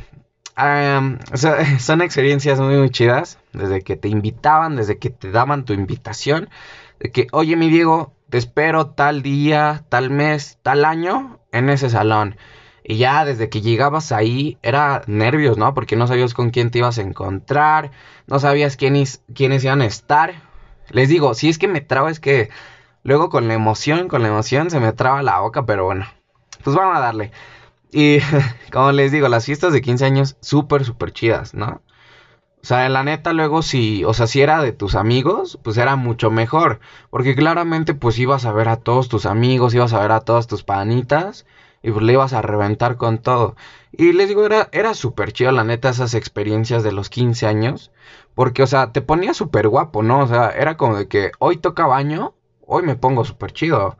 son 1.79 2.01
experiencias 2.01 2.59
muy, 2.59 2.75
muy 2.75 2.89
chidas. 2.89 3.39
Desde 3.53 3.81
que 3.81 3.95
te 3.95 4.07
invitaban, 4.07 4.75
desde 4.75 4.97
que 4.97 5.09
te 5.09 5.31
daban 5.31 5.65
tu 5.65 5.73
invitación. 5.73 6.49
De 6.99 7.11
que, 7.11 7.27
oye 7.31 7.55
mi 7.55 7.69
Diego, 7.69 8.13
te 8.29 8.37
espero 8.37 8.87
tal 8.87 9.21
día, 9.21 9.83
tal 9.89 10.09
mes, 10.09 10.59
tal 10.61 10.85
año 10.85 11.39
en 11.51 11.69
ese 11.69 11.89
salón. 11.89 12.37
Y 12.87 12.97
ya 12.97 13.25
desde 13.25 13.49
que 13.49 13.61
llegabas 13.61 14.11
ahí 14.11 14.57
era 14.63 15.01
nervios, 15.07 15.57
¿no? 15.57 15.73
Porque 15.73 15.95
no 15.95 16.07
sabías 16.07 16.33
con 16.33 16.51
quién 16.51 16.71
te 16.71 16.79
ibas 16.79 16.97
a 16.97 17.01
encontrar, 17.01 17.91
no 18.27 18.39
sabías 18.39 18.77
quiénes, 18.77 19.23
quiénes 19.35 19.63
iban 19.63 19.81
a 19.81 19.85
estar. 19.85 20.33
Les 20.89 21.09
digo, 21.09 21.33
si 21.33 21.49
es 21.49 21.57
que 21.57 21.67
me 21.67 21.81
traba 21.81 22.09
es 22.09 22.19
que 22.19 22.49
Luego 23.07 23.29
con 23.29 23.47
la 23.47 23.53
emoción, 23.53 24.09
con 24.09 24.21
la 24.21 24.27
emoción 24.27 24.69
se 24.69 24.81
me 24.81 24.91
traba 24.91 25.23
la 25.23 25.39
boca, 25.39 25.65
pero 25.65 25.85
bueno, 25.85 26.05
pues 26.61 26.75
vamos 26.75 26.97
a 26.97 26.99
darle. 26.99 27.31
Y 27.89 28.17
como 28.73 28.91
les 28.91 29.13
digo, 29.13 29.29
las 29.29 29.45
fiestas 29.45 29.71
de 29.71 29.81
15 29.81 30.03
años 30.03 30.35
súper, 30.41 30.83
súper 30.83 31.13
chidas, 31.13 31.53
¿no? 31.53 31.81
O 32.61 32.65
sea, 32.67 32.89
la 32.89 33.05
neta 33.05 33.31
luego 33.31 33.61
si, 33.61 34.03
o 34.03 34.13
sea, 34.13 34.27
si 34.27 34.41
era 34.41 34.61
de 34.61 34.73
tus 34.73 34.95
amigos, 34.95 35.57
pues 35.63 35.77
era 35.77 35.95
mucho 35.95 36.31
mejor. 36.31 36.81
Porque 37.09 37.33
claramente 37.33 37.93
pues 37.93 38.19
ibas 38.19 38.43
a 38.43 38.51
ver 38.51 38.67
a 38.67 38.75
todos 38.75 39.07
tus 39.07 39.25
amigos, 39.25 39.73
ibas 39.73 39.93
a 39.93 40.01
ver 40.01 40.11
a 40.11 40.19
todas 40.19 40.47
tus 40.47 40.63
panitas 40.63 41.45
y 41.87 41.99
le 41.99 42.13
ibas 42.13 42.33
a 42.33 42.41
reventar 42.41 42.97
con 42.97 43.19
todo. 43.19 43.55
Y 43.91 44.13
les 44.13 44.27
digo, 44.29 44.45
era, 44.45 44.69
era 44.71 44.93
súper 44.93 45.31
chido 45.33 45.51
la 45.51 45.63
neta 45.63 45.89
esas 45.89 46.13
experiencias 46.13 46.83
de 46.83 46.91
los 46.91 47.09
15 47.09 47.47
años. 47.47 47.91
Porque, 48.35 48.63
o 48.63 48.67
sea, 48.67 48.91
te 48.91 49.01
ponía 49.01 49.33
súper 49.33 49.67
guapo, 49.67 50.03
¿no? 50.03 50.19
O 50.19 50.27
sea, 50.27 50.49
era 50.49 50.77
como 50.77 50.97
de 50.97 51.07
que 51.07 51.31
hoy 51.39 51.57
toca 51.57 51.85
baño 51.87 52.35
hoy 52.67 52.83
me 52.83 52.95
pongo 52.95 53.25
súper 53.25 53.53
chido. 53.53 53.97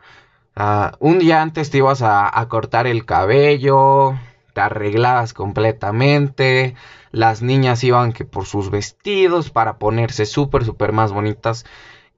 Ah, 0.55 0.93
un 0.99 1.19
día 1.19 1.41
antes 1.41 1.71
te 1.71 1.79
ibas 1.79 2.01
a, 2.03 2.45
cortar 2.49 2.87
el 2.87 3.05
cabello, 3.05 4.15
te 4.53 4.61
arreglabas 4.61 5.33
completamente, 5.33 6.75
las 7.11 7.41
niñas 7.41 7.83
iban 7.83 8.13
que 8.13 8.25
por 8.25 8.45
sus 8.45 8.69
vestidos 8.69 9.49
para 9.51 9.77
ponerse 9.79 10.25
súper, 10.25 10.65
súper 10.65 10.93
más 10.93 11.13
bonitas. 11.13 11.65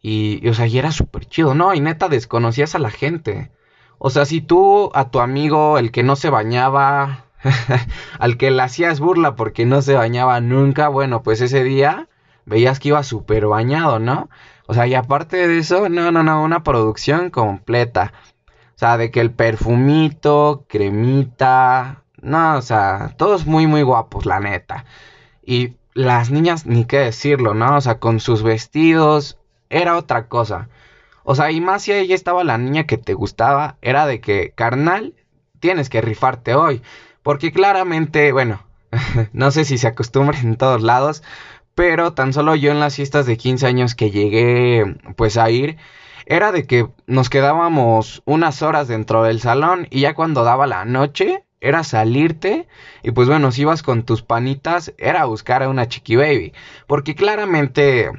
Y, 0.02 0.48
o 0.48 0.54
sea, 0.54 0.68
y 0.68 0.80
era 0.80 0.92
súper 0.92 1.26
chido, 1.26 1.54
¿no? 1.54 1.74
Y 1.74 1.82
neta 1.82 2.10
desconocías 2.10 2.76
a 2.76 2.80
la 2.80 2.90
gente. 2.90 3.52
O 4.00 4.10
sea, 4.10 4.26
si 4.26 4.42
tú 4.42 4.92
a 4.96 5.12
tu 5.12 5.20
amigo, 5.20 5.78
el 5.78 5.92
que 5.92 6.04
no 6.04 6.16
se 6.16 6.30
bañaba, 6.30 7.26
al 8.20 8.38
que 8.38 8.52
le 8.52 8.62
hacías 8.64 9.00
burla 9.00 9.36
porque 9.36 9.66
no 9.66 9.82
se 9.82 9.94
bañaba 9.94 10.42
nunca, 10.42 10.88
bueno, 10.88 11.22
pues 11.24 11.42
ese 11.42 11.64
día 11.64 12.08
veías 12.46 12.80
que 12.80 12.90
iba 12.90 13.04
súper 13.04 13.46
bañado, 13.48 14.00
¿no? 14.00 14.30
O 14.68 14.74
sea, 14.74 14.88
y 14.88 14.96
aparte 14.96 15.48
de 15.48 15.60
eso, 15.60 15.90
no, 15.90 16.12
no, 16.12 16.24
no, 16.24 16.44
una 16.44 16.64
producción 16.64 17.30
completa. 17.30 18.14
O 18.76 18.80
sea, 18.80 18.98
de 18.98 19.12
que 19.12 19.20
el 19.22 19.32
perfumito, 19.32 20.66
cremita, 20.70 22.04
No, 22.22 22.58
o 22.58 22.62
sea, 22.62 23.16
todos 23.18 23.46
muy, 23.46 23.68
muy 23.68 23.82
guapos, 23.84 24.26
la 24.26 24.40
neta. 24.40 24.86
Y 25.44 25.76
las 25.94 26.32
niñas, 26.32 26.66
ni 26.66 26.86
qué 26.86 27.00
decirlo, 27.00 27.54
¿no? 27.54 27.78
O 27.78 27.82
sea, 27.82 28.00
con 28.00 28.20
sus 28.20 28.44
vestidos, 28.44 29.38
era 29.70 29.98
otra 29.98 30.28
cosa. 30.28 30.70
O 31.32 31.36
sea, 31.36 31.52
y 31.52 31.62
más 31.62 31.84
si 31.84 31.92
ahí 31.92 32.12
estaba 32.12 32.44
la 32.44 32.58
niña 32.58 32.86
que 32.86 32.98
te 32.98 33.14
gustaba, 33.14 33.78
era 33.84 34.08
de 34.08 34.20
que, 34.20 34.52
carnal, 34.56 35.14
tienes 35.60 35.88
que 35.88 36.02
rifarte 36.02 36.56
hoy. 36.56 36.82
Porque 37.22 37.52
claramente, 37.52 38.32
bueno, 38.32 38.66
no 39.32 39.52
sé 39.52 39.64
si 39.64 39.78
se 39.78 39.86
acostumbra 39.86 40.40
en 40.40 40.56
todos 40.56 40.82
lados, 40.82 41.22
pero 41.76 42.14
tan 42.14 42.34
solo 42.34 42.56
yo 42.56 42.72
en 42.72 42.80
las 42.80 42.96
fiestas 42.96 43.28
de 43.28 43.38
15 43.38 43.68
años 43.68 43.94
que 43.94 44.10
llegué 44.10 44.98
pues 45.18 45.38
a 45.38 45.52
ir, 45.52 45.78
era 46.26 46.52
de 46.52 46.66
que 46.66 46.88
nos 47.06 47.30
quedábamos 47.30 48.24
unas 48.26 48.64
horas 48.64 48.88
dentro 48.88 49.22
del 49.22 49.40
salón 49.40 49.86
y 49.92 50.00
ya 50.00 50.16
cuando 50.16 50.44
daba 50.44 50.66
la 50.66 50.84
noche 50.84 51.44
era 51.62 51.84
salirte 51.84 52.68
y 53.04 53.12
pues 53.12 53.28
bueno, 53.28 53.52
si 53.52 53.62
ibas 53.62 53.84
con 53.84 54.02
tus 54.02 54.24
panitas 54.24 54.96
era 54.98 55.26
buscar 55.26 55.62
a 55.62 55.70
una 55.70 55.88
chiqui 55.88 56.16
baby, 56.16 56.54
porque 56.88 57.14
claramente 57.14 58.10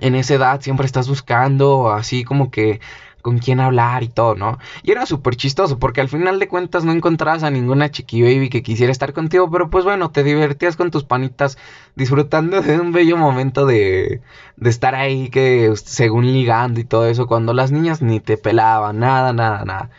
en 0.00 0.14
esa 0.14 0.34
edad 0.34 0.60
siempre 0.60 0.86
estás 0.86 1.08
buscando 1.08 1.90
así 1.90 2.24
como 2.24 2.50
que 2.50 2.80
con 3.24 3.38
quién 3.38 3.58
hablar 3.58 4.02
y 4.02 4.08
todo, 4.08 4.34
¿no? 4.34 4.58
Y 4.82 4.90
era 4.92 5.06
súper 5.06 5.34
chistoso 5.34 5.78
porque 5.78 6.02
al 6.02 6.10
final 6.10 6.38
de 6.38 6.46
cuentas 6.46 6.84
no 6.84 6.92
encontrabas 6.92 7.42
a 7.42 7.50
ninguna 7.50 7.90
chiqui 7.90 8.20
baby 8.20 8.50
que 8.50 8.62
quisiera 8.62 8.92
estar 8.92 9.14
contigo, 9.14 9.50
pero 9.50 9.70
pues 9.70 9.84
bueno, 9.84 10.10
te 10.10 10.22
divertías 10.22 10.76
con 10.76 10.90
tus 10.90 11.04
panitas 11.04 11.56
disfrutando 11.96 12.60
de 12.60 12.78
un 12.78 12.92
bello 12.92 13.16
momento 13.16 13.64
de, 13.64 14.20
de 14.56 14.70
estar 14.70 14.94
ahí 14.94 15.30
que 15.30 15.72
según 15.76 16.26
ligando 16.26 16.80
y 16.80 16.84
todo 16.84 17.06
eso, 17.06 17.26
cuando 17.26 17.54
las 17.54 17.72
niñas 17.72 18.02
ni 18.02 18.20
te 18.20 18.36
pelaban, 18.36 18.98
nada, 18.98 19.32
nada, 19.32 19.64
nada. 19.64 19.90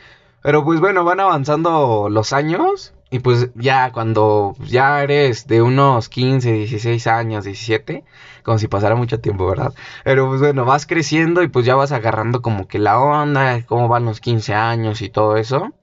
Pero 0.43 0.63
pues 0.63 0.79
bueno, 0.79 1.03
van 1.03 1.19
avanzando 1.19 2.09
los 2.11 2.31
años 2.31 2.93
y 3.09 3.19
pues 3.19 3.49
ya 3.55 3.91
cuando 3.91 4.55
ya 4.59 5.01
eres 5.01 5.47
de 5.47 5.63
unos 5.63 6.09
15, 6.09 6.51
16 6.51 7.07
años, 7.07 7.45
17, 7.45 8.03
como 8.45 8.59
si 8.59 8.67
pasara 8.67 8.95
mucho 8.95 9.19
tiempo, 9.19 9.47
¿verdad? 9.47 9.73
Pero 10.03 10.27
pues 10.27 10.39
bueno, 10.41 10.65
vas 10.65 10.85
creciendo 10.85 11.43
y 11.43 11.47
pues 11.49 11.65
ya 11.65 11.75
vas 11.75 11.91
agarrando 11.91 12.41
como 12.41 12.67
que 12.67 12.79
la 12.79 12.99
onda, 12.99 13.63
cómo 13.65 13.87
van 13.89 14.05
los 14.05 14.21
15 14.21 14.53
años 14.53 15.01
y 15.01 15.09
todo 15.09 15.37
eso. 15.37 15.73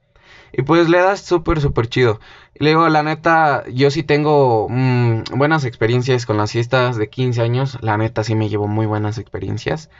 Y 0.52 0.62
pues 0.62 0.88
le 0.88 0.98
das 0.98 1.20
súper, 1.22 1.60
súper 1.60 1.88
chido. 1.88 2.20
Y 2.54 2.64
luego, 2.64 2.88
la 2.88 3.02
neta, 3.02 3.64
yo 3.72 3.90
sí 3.90 4.02
tengo 4.02 4.68
mm, 4.70 5.24
buenas 5.36 5.64
experiencias 5.64 6.26
con 6.26 6.36
las 6.36 6.52
fiestas 6.52 6.96
de 6.96 7.08
15 7.08 7.42
años. 7.42 7.78
La 7.82 7.96
neta 7.96 8.24
sí 8.24 8.34
me 8.34 8.48
llevo 8.48 8.68
muy 8.68 8.86
buenas 8.86 9.18
experiencias. 9.18 9.90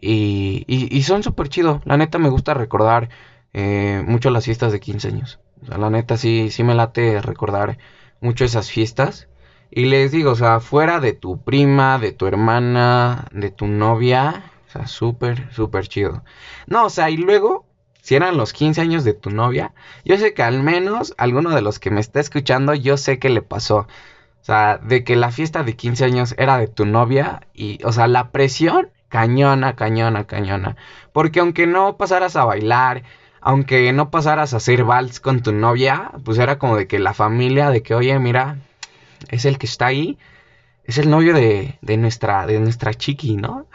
Y, 0.00 0.64
y, 0.66 1.02
son 1.04 1.22
súper 1.22 1.48
chido. 1.48 1.80
La 1.84 1.96
neta 1.96 2.18
me 2.18 2.28
gusta 2.28 2.54
recordar 2.54 3.08
eh, 3.52 4.02
mucho 4.06 4.30
las 4.30 4.44
fiestas 4.44 4.72
de 4.72 4.80
15 4.80 5.08
años 5.08 5.38
la 5.66 5.90
neta 5.90 6.16
sí, 6.16 6.50
sí 6.50 6.64
me 6.64 6.74
late 6.74 7.20
recordar 7.20 7.78
mucho 8.20 8.44
esas 8.44 8.70
fiestas. 8.70 9.28
Y 9.74 9.86
les 9.86 10.12
digo, 10.12 10.32
o 10.32 10.36
sea, 10.36 10.60
fuera 10.60 11.00
de 11.00 11.14
tu 11.14 11.42
prima, 11.42 11.98
de 11.98 12.12
tu 12.12 12.26
hermana, 12.26 13.26
de 13.32 13.50
tu 13.50 13.66
novia, 13.66 14.44
o 14.68 14.70
sea, 14.70 14.86
súper, 14.86 15.50
súper 15.50 15.88
chido. 15.88 16.22
No, 16.66 16.84
o 16.84 16.90
sea, 16.90 17.08
y 17.08 17.16
luego, 17.16 17.64
si 18.02 18.14
eran 18.14 18.36
los 18.36 18.52
15 18.52 18.82
años 18.82 19.02
de 19.02 19.14
tu 19.14 19.30
novia, 19.30 19.72
yo 20.04 20.18
sé 20.18 20.34
que 20.34 20.42
al 20.42 20.62
menos 20.62 21.14
alguno 21.16 21.54
de 21.54 21.62
los 21.62 21.78
que 21.78 21.90
me 21.90 22.02
está 22.02 22.20
escuchando, 22.20 22.74
yo 22.74 22.98
sé 22.98 23.18
que 23.18 23.30
le 23.30 23.40
pasó. 23.40 23.78
O 24.42 24.44
sea, 24.44 24.76
de 24.76 25.04
que 25.04 25.16
la 25.16 25.30
fiesta 25.30 25.62
de 25.62 25.74
15 25.74 26.04
años 26.04 26.34
era 26.36 26.58
de 26.58 26.68
tu 26.68 26.84
novia 26.84 27.40
y, 27.54 27.82
o 27.82 27.92
sea, 27.92 28.08
la 28.08 28.30
presión, 28.30 28.90
cañona, 29.08 29.74
cañona, 29.74 30.26
cañona. 30.26 30.76
Porque 31.14 31.40
aunque 31.40 31.66
no 31.66 31.96
pasaras 31.96 32.36
a 32.36 32.44
bailar, 32.44 33.04
aunque 33.40 33.90
no 33.94 34.10
pasaras 34.10 34.52
a 34.52 34.58
hacer 34.58 34.84
vals 34.84 35.18
con 35.18 35.42
tu 35.42 35.52
novia, 35.52 36.12
pues 36.26 36.38
era 36.38 36.58
como 36.58 36.76
de 36.76 36.86
que 36.86 36.98
la 36.98 37.14
familia, 37.14 37.70
de 37.70 37.82
que, 37.82 37.94
oye, 37.94 38.18
mira, 38.18 38.58
es 39.28 39.44
el 39.44 39.58
que 39.58 39.66
está 39.66 39.86
ahí, 39.86 40.18
es 40.84 40.98
el 40.98 41.10
novio 41.10 41.34
de, 41.34 41.78
de 41.80 41.96
nuestra, 41.96 42.46
de 42.46 42.58
nuestra 42.60 42.94
chiqui, 42.94 43.36
¿no? 43.36 43.66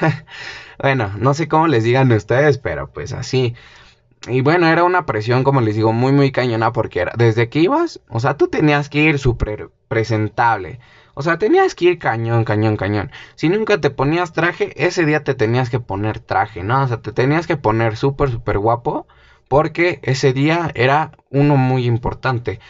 bueno, 0.82 1.12
no 1.18 1.34
sé 1.34 1.48
cómo 1.48 1.68
les 1.68 1.84
digan 1.84 2.10
ustedes, 2.12 2.58
pero 2.58 2.90
pues 2.92 3.12
así. 3.12 3.54
Y 4.28 4.40
bueno, 4.40 4.66
era 4.66 4.82
una 4.84 5.06
presión, 5.06 5.44
como 5.44 5.60
les 5.60 5.76
digo, 5.76 5.92
muy, 5.92 6.12
muy 6.12 6.32
cañona, 6.32 6.72
porque 6.72 7.00
era, 7.00 7.12
desde 7.16 7.48
que 7.48 7.60
ibas, 7.60 8.00
o 8.08 8.18
sea, 8.18 8.36
tú 8.36 8.48
tenías 8.48 8.88
que 8.88 9.00
ir 9.00 9.18
súper 9.18 9.70
presentable. 9.88 10.80
O 11.14 11.22
sea, 11.22 11.38
tenías 11.38 11.74
que 11.74 11.86
ir 11.86 11.98
cañón, 11.98 12.44
cañón, 12.44 12.76
cañón. 12.76 13.10
Si 13.36 13.48
nunca 13.48 13.80
te 13.80 13.90
ponías 13.90 14.32
traje, 14.32 14.72
ese 14.84 15.06
día 15.06 15.24
te 15.24 15.34
tenías 15.34 15.70
que 15.70 15.80
poner 15.80 16.20
traje, 16.20 16.62
¿no? 16.62 16.82
O 16.82 16.88
sea, 16.88 17.00
te 17.00 17.12
tenías 17.12 17.46
que 17.46 17.56
poner 17.56 17.96
súper, 17.96 18.30
súper 18.30 18.58
guapo. 18.58 19.06
Porque 19.48 20.00
ese 20.02 20.32
día 20.32 20.70
era 20.74 21.12
uno 21.30 21.56
muy 21.56 21.86
importante. 21.86 22.60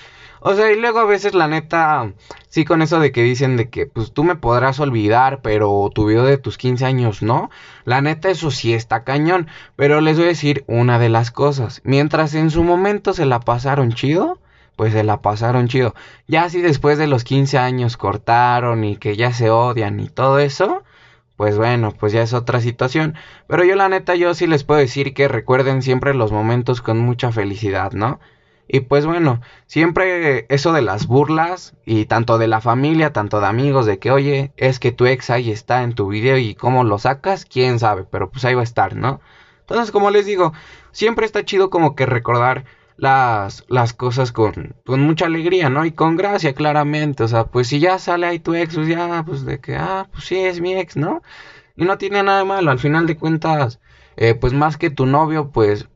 O 0.48 0.54
sea, 0.54 0.70
y 0.70 0.80
luego 0.80 1.00
a 1.00 1.04
veces 1.04 1.34
la 1.34 1.48
neta, 1.48 2.12
sí 2.48 2.64
con 2.64 2.80
eso 2.80 3.00
de 3.00 3.10
que 3.10 3.24
dicen 3.24 3.56
de 3.56 3.68
que 3.68 3.86
pues 3.86 4.12
tú 4.12 4.22
me 4.22 4.36
podrás 4.36 4.78
olvidar, 4.78 5.40
pero 5.42 5.90
tu 5.92 6.06
video 6.06 6.24
de 6.24 6.38
tus 6.38 6.56
15 6.56 6.84
años 6.84 7.20
no. 7.20 7.50
La 7.84 8.00
neta 8.00 8.30
eso 8.30 8.52
sí 8.52 8.72
está 8.72 9.02
cañón, 9.02 9.48
pero 9.74 10.00
les 10.00 10.18
voy 10.18 10.26
a 10.26 10.28
decir 10.28 10.62
una 10.68 11.00
de 11.00 11.08
las 11.08 11.32
cosas. 11.32 11.80
Mientras 11.82 12.32
en 12.34 12.52
su 12.52 12.62
momento 12.62 13.12
se 13.12 13.26
la 13.26 13.40
pasaron 13.40 13.90
chido, 13.90 14.38
pues 14.76 14.92
se 14.92 15.02
la 15.02 15.20
pasaron 15.20 15.66
chido. 15.66 15.96
Ya 16.28 16.48
si 16.48 16.60
después 16.60 16.96
de 16.96 17.08
los 17.08 17.24
15 17.24 17.58
años 17.58 17.96
cortaron 17.96 18.84
y 18.84 18.98
que 18.98 19.16
ya 19.16 19.32
se 19.32 19.50
odian 19.50 19.98
y 19.98 20.08
todo 20.08 20.38
eso, 20.38 20.84
pues 21.36 21.58
bueno, 21.58 21.90
pues 21.90 22.12
ya 22.12 22.22
es 22.22 22.34
otra 22.34 22.60
situación. 22.60 23.16
Pero 23.48 23.64
yo 23.64 23.74
la 23.74 23.88
neta, 23.88 24.14
yo 24.14 24.32
sí 24.32 24.46
les 24.46 24.62
puedo 24.62 24.78
decir 24.78 25.12
que 25.12 25.26
recuerden 25.26 25.82
siempre 25.82 26.14
los 26.14 26.30
momentos 26.30 26.82
con 26.82 27.00
mucha 27.00 27.32
felicidad, 27.32 27.90
¿no? 27.90 28.20
Y 28.68 28.80
pues 28.80 29.06
bueno, 29.06 29.40
siempre 29.66 30.46
eso 30.48 30.72
de 30.72 30.82
las 30.82 31.06
burlas 31.06 31.74
y 31.84 32.06
tanto 32.06 32.38
de 32.38 32.48
la 32.48 32.60
familia, 32.60 33.12
tanto 33.12 33.40
de 33.40 33.46
amigos, 33.46 33.86
de 33.86 33.98
que 33.98 34.10
oye, 34.10 34.52
es 34.56 34.80
que 34.80 34.92
tu 34.92 35.06
ex 35.06 35.30
ahí 35.30 35.50
está 35.50 35.82
en 35.82 35.94
tu 35.94 36.08
video 36.08 36.36
y 36.36 36.54
cómo 36.54 36.82
lo 36.84 36.98
sacas, 36.98 37.44
quién 37.44 37.78
sabe, 37.78 38.04
pero 38.10 38.30
pues 38.30 38.44
ahí 38.44 38.54
va 38.54 38.62
a 38.62 38.64
estar, 38.64 38.96
¿no? 38.96 39.20
Entonces, 39.60 39.90
como 39.90 40.10
les 40.10 40.26
digo, 40.26 40.52
siempre 40.92 41.26
está 41.26 41.44
chido 41.44 41.70
como 41.70 41.94
que 41.94 42.06
recordar 42.06 42.64
las, 42.96 43.64
las 43.68 43.92
cosas 43.92 44.32
con, 44.32 44.74
con 44.84 45.00
mucha 45.00 45.26
alegría, 45.26 45.68
¿no? 45.68 45.84
Y 45.84 45.92
con 45.92 46.16
gracia, 46.16 46.54
claramente. 46.54 47.24
O 47.24 47.28
sea, 47.28 47.44
pues 47.44 47.68
si 47.68 47.80
ya 47.80 47.98
sale 47.98 48.26
ahí 48.26 48.38
tu 48.38 48.54
ex, 48.54 48.74
pues 48.74 48.88
ya, 48.88 49.22
pues 49.26 49.44
de 49.44 49.60
que, 49.60 49.76
ah, 49.76 50.08
pues 50.12 50.24
sí, 50.24 50.38
es 50.38 50.60
mi 50.60 50.74
ex, 50.74 50.96
¿no? 50.96 51.22
Y 51.76 51.84
no 51.84 51.98
tiene 51.98 52.22
nada 52.22 52.38
de 52.38 52.44
malo. 52.44 52.70
Al 52.70 52.78
final 52.78 53.06
de 53.06 53.16
cuentas, 53.16 53.80
eh, 54.16 54.34
pues 54.34 54.52
más 54.52 54.76
que 54.76 54.90
tu 54.90 55.06
novio, 55.06 55.50
pues 55.50 55.88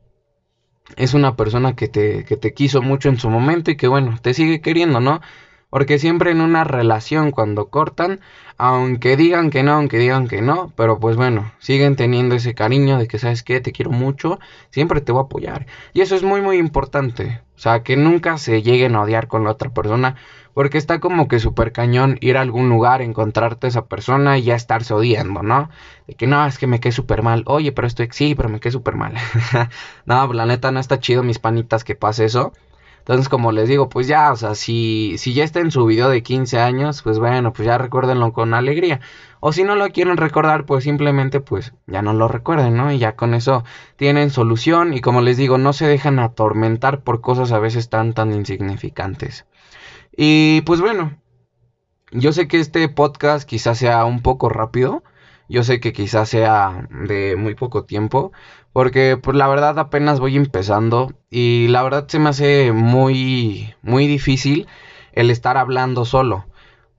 es 0.97 1.13
una 1.13 1.35
persona 1.35 1.75
que 1.75 1.87
te, 1.87 2.23
que 2.25 2.37
te 2.37 2.53
quiso 2.53 2.81
mucho 2.81 3.09
en 3.09 3.19
su 3.19 3.29
momento 3.29 3.71
y 3.71 3.77
que, 3.77 3.87
bueno, 3.87 4.17
te 4.21 4.33
sigue 4.33 4.61
queriendo, 4.61 4.99
¿no? 4.99 5.21
Porque 5.69 5.99
siempre 5.99 6.31
en 6.31 6.41
una 6.41 6.63
relación 6.65 7.31
cuando 7.31 7.69
cortan, 7.69 8.19
aunque 8.57 9.15
digan 9.15 9.49
que 9.49 9.63
no, 9.63 9.73
aunque 9.73 9.97
digan 9.97 10.27
que 10.27 10.41
no, 10.41 10.73
pero 10.75 10.99
pues 10.99 11.15
bueno, 11.15 11.53
siguen 11.59 11.95
teniendo 11.95 12.35
ese 12.35 12.53
cariño 12.53 12.99
de 12.99 13.07
que 13.07 13.19
sabes 13.19 13.41
que 13.41 13.61
te 13.61 13.71
quiero 13.71 13.91
mucho, 13.91 14.39
siempre 14.69 15.01
te 15.01 15.11
voy 15.13 15.21
a 15.21 15.25
apoyar. 15.25 15.67
Y 15.93 16.01
eso 16.01 16.15
es 16.15 16.23
muy 16.23 16.41
muy 16.41 16.57
importante. 16.57 17.41
O 17.61 17.63
sea, 17.63 17.83
que 17.83 17.95
nunca 17.95 18.39
se 18.39 18.63
lleguen 18.63 18.95
a 18.95 19.03
odiar 19.03 19.27
con 19.27 19.43
la 19.43 19.51
otra 19.51 19.71
persona, 19.71 20.15
porque 20.55 20.79
está 20.79 20.99
como 20.99 21.27
que 21.27 21.39
súper 21.39 21.71
cañón 21.71 22.17
ir 22.19 22.37
a 22.37 22.41
algún 22.41 22.69
lugar, 22.69 23.03
encontrarte 23.03 23.67
a 23.67 23.69
esa 23.69 23.85
persona 23.85 24.39
y 24.39 24.41
ya 24.41 24.55
estarse 24.55 24.95
odiando, 24.95 25.43
¿no? 25.43 25.69
De 26.07 26.15
que 26.15 26.25
no, 26.25 26.43
es 26.47 26.57
que 26.57 26.65
me 26.65 26.79
quedé 26.79 26.91
súper 26.91 27.21
mal. 27.21 27.43
Oye, 27.45 27.71
pero 27.71 27.85
esto 27.85 28.03
sí, 28.09 28.33
pero 28.33 28.49
me 28.49 28.59
quedé 28.59 28.71
súper 28.71 28.95
mal. 28.95 29.13
no, 30.07 30.33
la 30.33 30.47
neta 30.47 30.71
no 30.71 30.79
está 30.79 30.99
chido, 30.99 31.21
mis 31.21 31.37
panitas, 31.37 31.83
que 31.83 31.93
pase 31.93 32.25
eso. 32.25 32.51
Entonces, 32.97 33.29
como 33.29 33.51
les 33.51 33.69
digo, 33.69 33.89
pues 33.89 34.07
ya, 34.07 34.31
o 34.31 34.35
sea, 34.35 34.55
si, 34.55 35.15
si 35.19 35.35
ya 35.35 35.43
está 35.43 35.59
en 35.59 35.69
su 35.69 35.85
video 35.85 36.09
de 36.09 36.23
15 36.23 36.59
años, 36.59 37.03
pues 37.03 37.19
bueno, 37.19 37.53
pues 37.53 37.67
ya 37.67 37.77
recuérdenlo 37.77 38.33
con 38.33 38.55
alegría. 38.55 39.01
O 39.41 39.51
si 39.51 39.63
no 39.63 39.75
lo 39.75 39.89
quieren 39.89 40.17
recordar, 40.17 40.65
pues 40.65 40.83
simplemente, 40.83 41.41
pues 41.41 41.73
ya 41.87 42.03
no 42.03 42.13
lo 42.13 42.27
recuerden, 42.27 42.77
¿no? 42.77 42.91
Y 42.93 42.99
ya 42.99 43.15
con 43.15 43.33
eso 43.33 43.63
tienen 43.95 44.29
solución 44.29 44.93
y 44.93 45.01
como 45.01 45.21
les 45.21 45.35
digo, 45.35 45.57
no 45.57 45.73
se 45.73 45.87
dejan 45.87 46.19
atormentar 46.19 47.03
por 47.03 47.21
cosas 47.21 47.51
a 47.51 47.59
veces 47.59 47.89
tan, 47.89 48.13
tan 48.13 48.31
insignificantes. 48.33 49.47
Y 50.15 50.61
pues 50.61 50.79
bueno, 50.79 51.17
yo 52.11 52.33
sé 52.33 52.47
que 52.47 52.59
este 52.59 52.87
podcast 52.87 53.49
quizás 53.49 53.79
sea 53.79 54.05
un 54.05 54.21
poco 54.21 54.47
rápido. 54.47 55.03
Yo 55.49 55.63
sé 55.63 55.79
que 55.79 55.91
quizás 55.91 56.29
sea 56.29 56.87
de 56.91 57.35
muy 57.35 57.55
poco 57.55 57.83
tiempo, 57.83 58.31
porque 58.73 59.17
pues 59.17 59.35
la 59.35 59.47
verdad 59.47 59.79
apenas 59.79 60.19
voy 60.19 60.37
empezando 60.37 61.13
y 61.29 61.67
la 61.69 61.83
verdad 61.83 62.07
se 62.07 62.19
me 62.19 62.29
hace 62.29 62.71
muy 62.71 63.73
muy 63.81 64.07
difícil 64.07 64.67
el 65.13 65.31
estar 65.31 65.57
hablando 65.57 66.05
solo. 66.05 66.45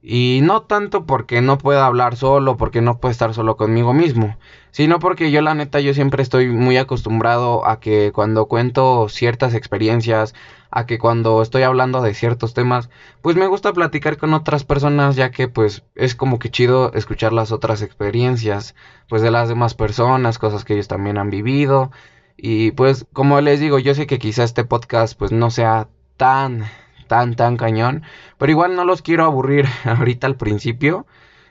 Y 0.05 0.41
no 0.43 0.63
tanto 0.63 1.07
porque 1.07 1.41
no 1.43 1.59
pueda 1.59 1.87
hablar 1.87 2.17
solo, 2.17 2.57
porque 2.57 2.81
no 2.81 2.99
puedo 2.99 3.13
estar 3.13 3.33
solo 3.35 3.57
conmigo 3.57 3.95
mismo, 3.95 4.37
sino 4.73 4.99
porque 4.99 5.31
yo 5.31 5.41
la 5.43 5.55
neta 5.55 5.79
yo 5.79 5.95
siempre 5.95 6.25
estoy 6.25 6.49
muy 6.49 6.77
acostumbrado 6.77 7.65
a 7.69 7.79
que 7.79 8.11
cuando 8.13 8.47
cuento 8.47 9.09
ciertas 9.09 9.55
experiencias, 9.55 10.35
a 10.73 10.87
que 10.87 10.99
cuando 10.99 11.41
estoy 11.41 11.63
hablando 11.63 12.03
de 12.03 12.15
ciertos 12.15 12.53
temas, 12.53 12.91
pues 13.21 13.37
me 13.37 13.47
gusta 13.47 13.73
platicar 13.73 14.17
con 14.17 14.35
otras 14.35 14.65
personas 14.65 15.15
ya 15.15 15.31
que 15.31 15.47
pues 15.47 15.85
es 15.95 16.17
como 16.17 16.41
que 16.41 16.51
chido 16.51 16.93
escuchar 16.95 17.33
las 17.33 17.53
otras 17.53 17.81
experiencias, 17.81 18.75
pues 19.09 19.23
de 19.23 19.31
las 19.31 19.49
demás 19.49 19.75
personas, 19.75 20.39
cosas 20.39 20.65
que 20.65 20.75
ellos 20.75 20.89
también 20.89 21.17
han 21.17 21.31
vivido. 21.31 21.93
Y 22.37 22.73
pues 22.73 23.07
como 23.13 23.41
les 23.41 23.61
digo, 23.61 23.79
yo 23.79 23.95
sé 23.95 24.09
que 24.09 24.19
quizá 24.19 24.43
este 24.43 24.65
podcast 24.65 25.17
pues 25.17 25.31
no 25.31 25.51
sea 25.53 25.87
tan 26.17 26.65
tan, 27.13 27.37
tan 27.37 27.59
cañón. 27.59 28.05
Pero 28.39 28.53
igual 28.53 28.75
no 28.75 28.87
los 28.87 29.03
quiero 29.03 29.25
aburrir 29.25 29.67
ahorita 29.85 30.27
al 30.27 30.37
principio. 30.37 31.07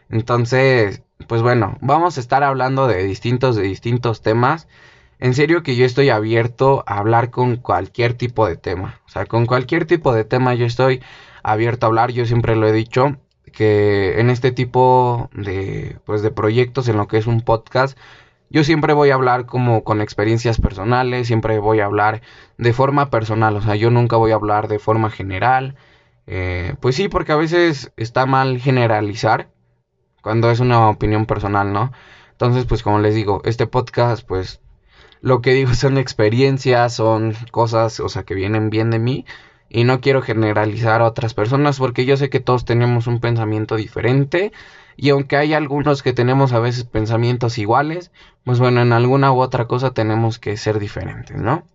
Entonces, 0.09 1.03
pues 1.27 1.43
bueno, 1.43 1.77
vamos 1.81 2.17
a 2.17 2.19
estar 2.19 2.43
hablando 2.43 2.87
de 2.87 3.03
distintos, 3.03 3.55
de 3.55 3.61
distintos 3.61 4.23
temas. 4.23 4.67
En 5.19 5.35
serio 5.35 5.61
que 5.61 5.75
yo 5.75 5.85
estoy 5.85 6.09
abierto 6.09 6.83
a 6.87 6.97
hablar 6.97 7.29
con 7.29 7.57
cualquier 7.57 8.15
tipo 8.15 8.47
de 8.47 8.57
tema. 8.57 9.01
O 9.05 9.09
sea, 9.09 9.27
con 9.27 9.45
cualquier 9.45 9.85
tipo 9.85 10.15
de 10.15 10.23
tema 10.23 10.55
yo 10.55 10.65
estoy 10.65 11.03
abierto 11.43 11.85
a 11.85 11.89
hablar. 11.89 12.11
Yo 12.11 12.25
siempre 12.25 12.55
lo 12.55 12.67
he 12.67 12.71
dicho 12.71 13.17
que 13.53 14.19
en 14.19 14.31
este 14.31 14.51
tipo 14.51 15.29
de, 15.33 15.99
pues, 16.05 16.23
de 16.23 16.31
proyectos, 16.31 16.87
en 16.87 16.97
lo 16.97 17.07
que 17.07 17.19
es 17.19 17.27
un 17.27 17.41
podcast, 17.41 17.95
yo 18.51 18.63
siempre 18.63 18.93
voy 18.93 19.09
a 19.09 19.15
hablar 19.15 19.45
como 19.45 19.83
con 19.83 20.01
experiencias 20.01 20.59
personales, 20.59 21.27
siempre 21.27 21.59
voy 21.59 21.79
a 21.79 21.85
hablar 21.85 22.21
de 22.57 22.73
forma 22.73 23.09
personal, 23.09 23.55
o 23.55 23.61
sea, 23.61 23.75
yo 23.75 23.89
nunca 23.89 24.17
voy 24.17 24.31
a 24.31 24.35
hablar 24.35 24.67
de 24.67 24.79
forma 24.79 25.09
general. 25.09 25.75
Eh, 26.27 26.75
pues 26.81 26.95
sí, 26.95 27.07
porque 27.07 27.31
a 27.31 27.37
veces 27.37 27.91
está 27.97 28.25
mal 28.25 28.59
generalizar 28.59 29.49
cuando 30.21 30.51
es 30.51 30.59
una 30.59 30.89
opinión 30.89 31.25
personal, 31.25 31.73
¿no? 31.73 31.91
Entonces, 32.31 32.65
pues 32.65 32.83
como 32.83 32.99
les 32.99 33.15
digo, 33.15 33.41
este 33.45 33.67
podcast, 33.67 34.27
pues 34.27 34.61
lo 35.21 35.41
que 35.41 35.53
digo 35.53 35.73
son 35.73 35.97
experiencias, 35.97 36.93
son 36.93 37.35
cosas, 37.51 37.99
o 37.99 38.09
sea, 38.09 38.23
que 38.23 38.35
vienen 38.35 38.69
bien 38.69 38.91
de 38.91 38.99
mí 38.99 39.25
y 39.73 39.85
no 39.85 40.01
quiero 40.01 40.21
generalizar 40.21 41.01
a 41.01 41.05
otras 41.05 41.33
personas 41.33 41.79
porque 41.79 42.05
yo 42.05 42.17
sé 42.17 42.29
que 42.29 42.41
todos 42.41 42.65
tenemos 42.65 43.07
un 43.07 43.21
pensamiento 43.21 43.77
diferente 43.77 44.51
y 44.97 45.09
aunque 45.09 45.37
hay 45.37 45.53
algunos 45.53 46.03
que 46.03 46.11
tenemos 46.11 46.51
a 46.51 46.59
veces 46.59 46.83
pensamientos 46.83 47.57
iguales, 47.57 48.11
pues 48.43 48.59
bueno, 48.59 48.81
en 48.81 48.91
alguna 48.91 49.31
u 49.31 49.39
otra 49.39 49.65
cosa 49.65 49.93
tenemos 49.93 50.39
que 50.39 50.57
ser 50.57 50.77
diferentes, 50.77 51.37
¿no? 51.37 51.65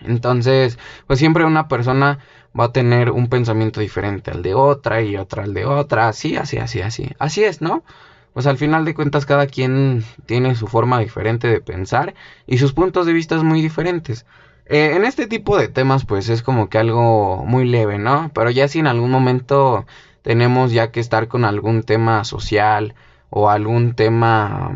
Entonces, 0.00 0.78
pues 1.06 1.18
siempre 1.18 1.44
una 1.44 1.68
persona 1.68 2.18
va 2.58 2.64
a 2.64 2.72
tener 2.72 3.10
un 3.10 3.28
pensamiento 3.28 3.80
diferente 3.80 4.30
al 4.30 4.42
de 4.42 4.54
otra 4.54 5.02
y 5.02 5.16
otra 5.16 5.44
al 5.44 5.52
de 5.52 5.66
otra, 5.66 6.08
así, 6.08 6.36
así, 6.36 6.56
así, 6.56 6.80
así. 6.80 7.10
Así 7.18 7.44
es, 7.44 7.60
¿no? 7.60 7.84
Pues 8.32 8.46
al 8.46 8.56
final 8.56 8.84
de 8.86 8.94
cuentas 8.94 9.26
cada 9.26 9.46
quien 9.46 10.04
tiene 10.24 10.54
su 10.54 10.66
forma 10.66 10.98
diferente 10.98 11.48
de 11.48 11.60
pensar 11.60 12.14
y 12.46 12.58
sus 12.58 12.72
puntos 12.72 13.06
de 13.06 13.12
vista 13.12 13.36
muy 13.42 13.60
diferentes. 13.60 14.24
Eh, 14.68 14.94
en 14.96 15.04
este 15.04 15.26
tipo 15.28 15.56
de 15.56 15.68
temas 15.68 16.04
pues 16.04 16.28
es 16.28 16.42
como 16.42 16.68
que 16.68 16.78
algo 16.78 17.44
muy 17.46 17.66
leve, 17.66 17.98
¿no? 17.98 18.30
Pero 18.34 18.50
ya 18.50 18.68
si 18.68 18.80
en 18.80 18.88
algún 18.88 19.10
momento 19.10 19.86
tenemos 20.22 20.72
ya 20.72 20.90
que 20.90 21.00
estar 21.00 21.28
con 21.28 21.44
algún 21.44 21.84
tema 21.84 22.24
social 22.24 22.94
o 23.30 23.48
algún 23.48 23.94
tema 23.94 24.72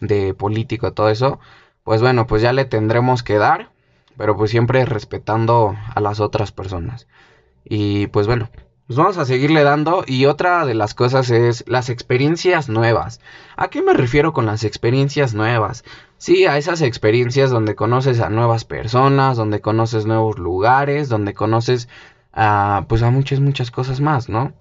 de 0.00 0.34
político, 0.34 0.92
todo 0.92 1.10
eso, 1.10 1.40
pues 1.82 2.00
bueno, 2.00 2.26
pues 2.26 2.42
ya 2.42 2.52
le 2.52 2.64
tendremos 2.64 3.22
que 3.22 3.36
dar, 3.36 3.70
pero 4.16 4.36
pues 4.36 4.50
siempre 4.50 4.84
respetando 4.86 5.76
a 5.94 6.00
las 6.00 6.20
otras 6.20 6.52
personas. 6.52 7.06
Y 7.64 8.06
pues 8.08 8.26
bueno, 8.26 8.50
pues 8.86 8.98
vamos 8.98 9.16
a 9.16 9.24
seguirle 9.24 9.62
dando 9.62 10.04
y 10.06 10.26
otra 10.26 10.66
de 10.66 10.74
las 10.74 10.94
cosas 10.94 11.30
es 11.30 11.64
las 11.66 11.88
experiencias 11.88 12.68
nuevas. 12.68 13.20
¿A 13.56 13.68
qué 13.68 13.82
me 13.82 13.94
refiero 13.94 14.32
con 14.32 14.46
las 14.46 14.64
experiencias 14.64 15.34
nuevas? 15.34 15.84
Sí, 16.18 16.46
a 16.46 16.56
esas 16.56 16.80
experiencias 16.80 17.50
donde 17.50 17.74
conoces 17.74 18.20
a 18.20 18.30
nuevas 18.30 18.64
personas, 18.64 19.36
donde 19.36 19.60
conoces 19.60 20.06
nuevos 20.06 20.38
lugares, 20.38 21.08
donde 21.08 21.34
conoces 21.34 21.88
a 22.32 22.86
pues 22.88 23.02
a 23.02 23.10
muchas 23.10 23.40
muchas 23.40 23.70
cosas 23.70 24.00
más, 24.00 24.28
¿no? 24.28 24.52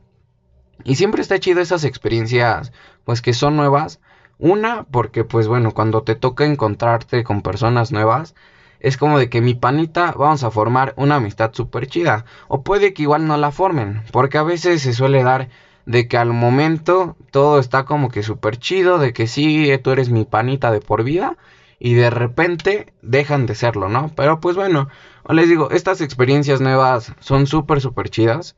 Y 0.84 0.96
siempre 0.96 1.22
está 1.22 1.40
chido 1.40 1.62
esas 1.62 1.86
experiencias 1.86 2.72
pues 3.06 3.22
que 3.22 3.34
son 3.34 3.56
nuevas. 3.56 4.00
Una 4.40 4.84
porque 4.84 5.24
pues 5.24 5.48
bueno, 5.48 5.72
cuando 5.74 6.04
te 6.04 6.16
toca 6.16 6.46
encontrarte 6.46 7.24
con 7.24 7.42
personas 7.42 7.92
nuevas, 7.92 8.36
es 8.80 8.98
como 8.98 9.18
de 9.18 9.30
que 9.30 9.42
mi 9.42 9.54
panita 9.56 10.14
vamos 10.18 10.44
a 10.44 10.52
formar 10.52 10.94
una 10.98 11.16
amistad 11.16 11.52
súper 11.54 11.88
chida. 11.88 12.26
O 12.50 12.64
puede 12.64 12.94
que 12.94 13.04
igual 13.04 13.28
no 13.28 13.38
la 13.38 13.52
formen, 13.52 14.04
porque 14.12 14.38
a 14.38 14.44
veces 14.44 14.82
se 14.82 14.94
suele 14.94 15.24
dar 15.24 15.50
de 15.86 16.08
que 16.08 16.18
al 16.18 16.34
momento 16.34 17.18
todo 17.32 17.60
está 17.60 17.86
como 17.86 18.10
que 18.10 18.24
súper 18.24 18.58
chido, 18.58 19.00
de 19.00 19.14
que 19.14 19.28
sí, 19.28 19.72
tú 19.84 19.92
eres 19.92 20.10
mi 20.10 20.26
panita 20.26 20.72
de 20.72 20.82
por 20.82 21.04
vida, 21.04 21.38
y 21.80 21.96
de 21.96 22.10
repente 22.10 22.94
dejan 23.02 23.46
de 23.46 23.56
serlo, 23.56 23.90
¿no? 23.90 24.12
Pero 24.16 24.40
pues 24.40 24.56
bueno, 24.56 24.88
les 25.30 25.50
digo, 25.50 25.70
estas 25.72 26.02
experiencias 26.02 26.62
nuevas 26.62 27.14
son 27.20 27.48
súper, 27.48 27.82
súper 27.82 28.10
chidas, 28.10 28.56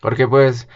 porque 0.00 0.26
pues 0.26 0.68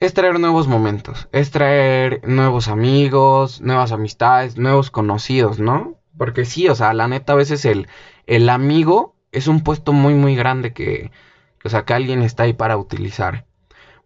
es 0.00 0.14
traer 0.14 0.38
nuevos 0.40 0.68
momentos, 0.68 1.28
es 1.32 1.50
traer 1.50 2.20
nuevos 2.24 2.68
amigos, 2.68 3.60
nuevas 3.60 3.92
amistades, 3.92 4.56
nuevos 4.56 4.90
conocidos, 4.90 5.58
¿no? 5.58 5.96
Porque 6.16 6.44
sí, 6.44 6.68
o 6.68 6.74
sea, 6.74 6.94
la 6.94 7.08
neta 7.08 7.34
a 7.34 7.36
veces 7.36 7.64
el, 7.64 7.88
el 8.26 8.48
amigo 8.48 9.16
es 9.32 9.48
un 9.48 9.62
puesto 9.62 9.92
muy 9.92 10.14
muy 10.14 10.36
grande 10.36 10.72
que, 10.72 11.10
o 11.64 11.68
sea, 11.68 11.84
que 11.84 11.94
alguien 11.94 12.22
está 12.22 12.44
ahí 12.44 12.52
para 12.54 12.76
utilizar. 12.76 13.47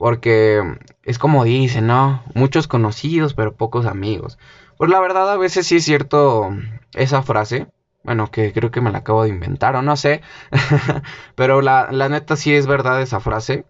Porque 0.03 0.61
es 1.05 1.17
como 1.17 1.45
dicen, 1.45 1.87
¿no? 1.87 2.25
Muchos 2.35 2.67
conocidos, 2.67 3.35
pero 3.35 3.55
pocos 3.55 3.87
amigos. 3.87 4.37
Pues 4.77 4.91
la 4.91 4.99
verdad 4.99 5.31
a 5.31 5.37
veces 5.37 5.69
sí 5.69 5.77
es 5.77 5.85
cierto 5.85 6.51
esa 6.93 7.23
frase. 7.23 7.69
Bueno, 8.03 8.27
que 8.27 8.53
creo 8.53 8.73
que 8.73 8.81
me 8.81 8.91
la 8.91 8.99
acabo 8.99 9.23
de 9.23 9.29
inventar 9.29 9.77
o 9.77 9.83
no 9.83 9.95
sé. 9.95 10.21
pero 11.37 11.63
la, 11.63 11.93
la 11.93 12.09
neta 12.09 12.35
sí 12.35 12.53
es 12.53 12.67
verdad 12.67 13.01
esa 13.01 13.21
frase. 13.21 13.65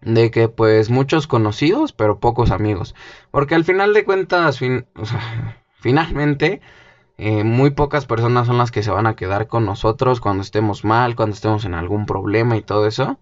De 0.00 0.30
que 0.30 0.48
pues 0.48 0.88
muchos 0.88 1.26
conocidos, 1.26 1.92
pero 1.92 2.20
pocos 2.20 2.50
amigos. 2.50 2.94
Porque 3.30 3.54
al 3.54 3.66
final 3.66 3.92
de 3.92 4.06
cuentas, 4.06 4.58
finalmente 5.80 6.62
eh, 7.18 7.44
muy 7.44 7.68
pocas 7.68 8.06
personas 8.06 8.46
son 8.46 8.56
las 8.56 8.70
que 8.70 8.82
se 8.82 8.92
van 8.92 9.06
a 9.06 9.14
quedar 9.14 9.46
con 9.46 9.66
nosotros 9.66 10.22
cuando 10.22 10.42
estemos 10.42 10.86
mal, 10.86 11.16
cuando 11.16 11.34
estemos 11.34 11.66
en 11.66 11.74
algún 11.74 12.06
problema 12.06 12.56
y 12.56 12.62
todo 12.62 12.86
eso. 12.86 13.18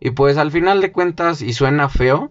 Y 0.00 0.10
pues 0.10 0.36
al 0.38 0.50
final 0.50 0.80
de 0.80 0.92
cuentas, 0.92 1.42
y 1.42 1.52
suena 1.52 1.88
feo, 1.88 2.30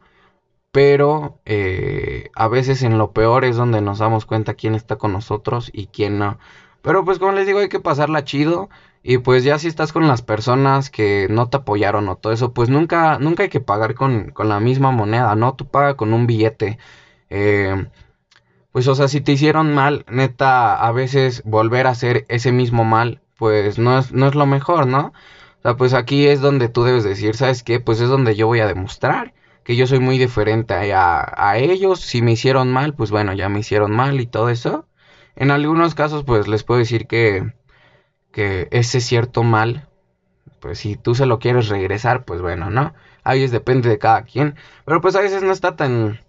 pero 0.71 1.39
eh, 1.45 2.29
a 2.35 2.47
veces 2.47 2.83
en 2.83 2.97
lo 2.97 3.11
peor 3.11 3.45
es 3.45 3.55
donde 3.57 3.81
nos 3.81 3.99
damos 3.99 4.25
cuenta 4.25 4.53
quién 4.53 4.75
está 4.75 4.97
con 4.97 5.13
nosotros 5.13 5.69
y 5.73 5.87
quién 5.87 6.19
no. 6.19 6.37
Pero 6.81 7.03
pues 7.05 7.19
como 7.19 7.31
les 7.33 7.47
digo, 7.47 7.59
hay 7.59 7.69
que 7.69 7.79
pasarla 7.79 8.23
chido. 8.23 8.69
Y 9.03 9.19
pues 9.19 9.43
ya 9.43 9.57
si 9.59 9.67
estás 9.67 9.93
con 9.93 10.07
las 10.07 10.21
personas 10.21 10.89
que 10.89 11.27
no 11.29 11.49
te 11.49 11.57
apoyaron 11.57 12.09
o 12.09 12.17
todo 12.17 12.33
eso, 12.33 12.53
pues 12.53 12.69
nunca, 12.69 13.19
nunca 13.19 13.43
hay 13.43 13.49
que 13.49 13.61
pagar 13.61 13.95
con, 13.95 14.31
con 14.31 14.49
la 14.49 14.59
misma 14.59 14.91
moneda, 14.91 15.35
¿no? 15.35 15.55
Tú 15.55 15.67
pagas 15.67 15.95
con 15.95 16.13
un 16.13 16.27
billete. 16.27 16.77
Eh, 17.29 17.87
pues 18.71 18.87
o 18.87 18.95
sea, 18.95 19.07
si 19.07 19.21
te 19.21 19.31
hicieron 19.33 19.73
mal, 19.73 20.05
neta, 20.09 20.75
a 20.75 20.91
veces 20.91 21.41
volver 21.45 21.87
a 21.87 21.91
hacer 21.91 22.25
ese 22.29 22.51
mismo 22.51 22.85
mal, 22.85 23.21
pues 23.37 23.79
no 23.79 23.97
es, 23.99 24.11
no 24.11 24.27
es 24.27 24.35
lo 24.35 24.45
mejor, 24.45 24.87
¿no? 24.87 25.13
Sea, 25.67 25.75
pues 25.75 25.93
aquí 25.93 26.27
es 26.27 26.39
donde 26.39 26.69
tú 26.69 26.85
debes 26.85 27.03
decir, 27.03 27.35
¿sabes 27.35 27.61
qué? 27.61 27.81
Pues 27.81 27.99
es 27.99 28.07
donde 28.07 28.37
yo 28.37 28.47
voy 28.47 28.61
a 28.61 28.67
demostrar 28.67 29.33
que 29.65 29.75
yo 29.75 29.85
soy 29.85 29.99
muy 29.99 30.17
diferente 30.17 30.73
a, 30.93 31.57
ellos. 31.57 31.99
Si 31.99 32.21
me 32.21 32.31
hicieron 32.31 32.71
mal, 32.71 32.93
pues 32.93 33.11
bueno, 33.11 33.33
ya 33.33 33.49
me 33.49 33.59
hicieron 33.59 33.91
mal 33.91 34.21
y 34.21 34.27
todo 34.27 34.49
eso. 34.49 34.87
En 35.35 35.51
algunos 35.51 35.93
casos, 35.93 36.23
pues 36.23 36.47
les 36.47 36.63
puedo 36.63 36.79
decir 36.79 37.05
que, 37.05 37.51
ese 38.31 39.01
cierto 39.01 39.43
mal, 39.43 39.89
pues 40.61 40.79
si 40.79 40.95
tú 40.95 41.15
se 41.15 41.25
lo 41.25 41.37
quieres 41.37 41.67
regresar, 41.67 42.23
pues 42.23 42.41
bueno, 42.41 42.69
¿no? 42.69 42.93
Ahí 43.25 43.43
es 43.43 43.51
depende 43.51 43.89
de 43.89 43.99
cada 43.99 44.21
quien. 44.21 44.55
Pero 44.85 45.01
pues 45.01 45.17
a 45.17 45.21
veces 45.21 45.43
no 45.43 45.51
está 45.51 45.75
tan 45.75 46.21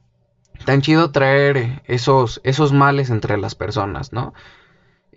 tan 0.64 0.82
chido 0.82 1.12
traer 1.12 1.82
esos, 1.84 2.40
esos 2.42 2.72
males 2.72 3.08
entre 3.08 3.38
las 3.38 3.54
personas, 3.54 4.12
¿no? 4.12 4.34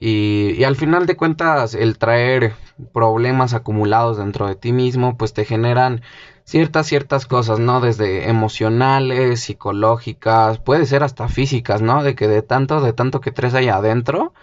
Y, 0.03 0.55
y, 0.57 0.63
al 0.63 0.75
final 0.75 1.05
de 1.05 1.15
cuentas, 1.15 1.75
el 1.75 1.99
traer 1.99 2.53
problemas 2.91 3.53
acumulados 3.53 4.17
dentro 4.17 4.47
de 4.47 4.55
ti 4.55 4.73
mismo, 4.73 5.15
pues 5.15 5.33
te 5.33 5.45
generan 5.45 6.01
ciertas, 6.43 6.87
ciertas 6.87 7.27
cosas, 7.27 7.59
¿no? 7.59 7.81
Desde 7.81 8.27
emocionales, 8.27 9.41
psicológicas, 9.41 10.57
puede 10.59 10.87
ser 10.87 11.03
hasta 11.03 11.27
físicas, 11.29 11.81
¿no? 11.83 12.03
De 12.03 12.15
que 12.15 12.27
de 12.27 12.41
tanto, 12.41 12.81
de 12.81 12.93
tanto 12.93 13.21
que 13.21 13.31
traes 13.31 13.53
ahí 13.53 13.69
adentro, 13.69 14.33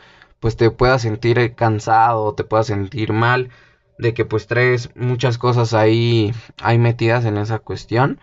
pues 0.40 0.56
te 0.56 0.70
puedas 0.70 1.02
sentir 1.02 1.54
cansado, 1.54 2.34
te 2.34 2.44
puedas 2.44 2.68
sentir 2.68 3.12
mal, 3.12 3.50
de 3.98 4.14
que 4.14 4.24
pues 4.24 4.46
traes 4.46 4.90
muchas 4.94 5.38
cosas 5.38 5.74
ahí, 5.74 6.32
ahí 6.62 6.78
metidas 6.78 7.24
en 7.24 7.36
esa 7.38 7.58
cuestión. 7.58 8.20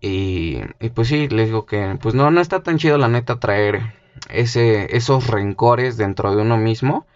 Y, 0.00 0.60
pues 0.94 1.08
sí, 1.08 1.28
les 1.28 1.48
digo 1.48 1.66
que 1.66 1.98
pues 2.00 2.14
no, 2.14 2.30
no 2.30 2.40
está 2.40 2.62
tan 2.62 2.78
chido 2.78 2.98
la 2.98 3.08
neta 3.08 3.40
traer 3.40 3.94
ese, 4.30 4.96
esos 4.96 5.26
rencores 5.28 5.96
dentro 5.96 6.34
de 6.34 6.42
uno 6.42 6.56
mismo. 6.56 7.06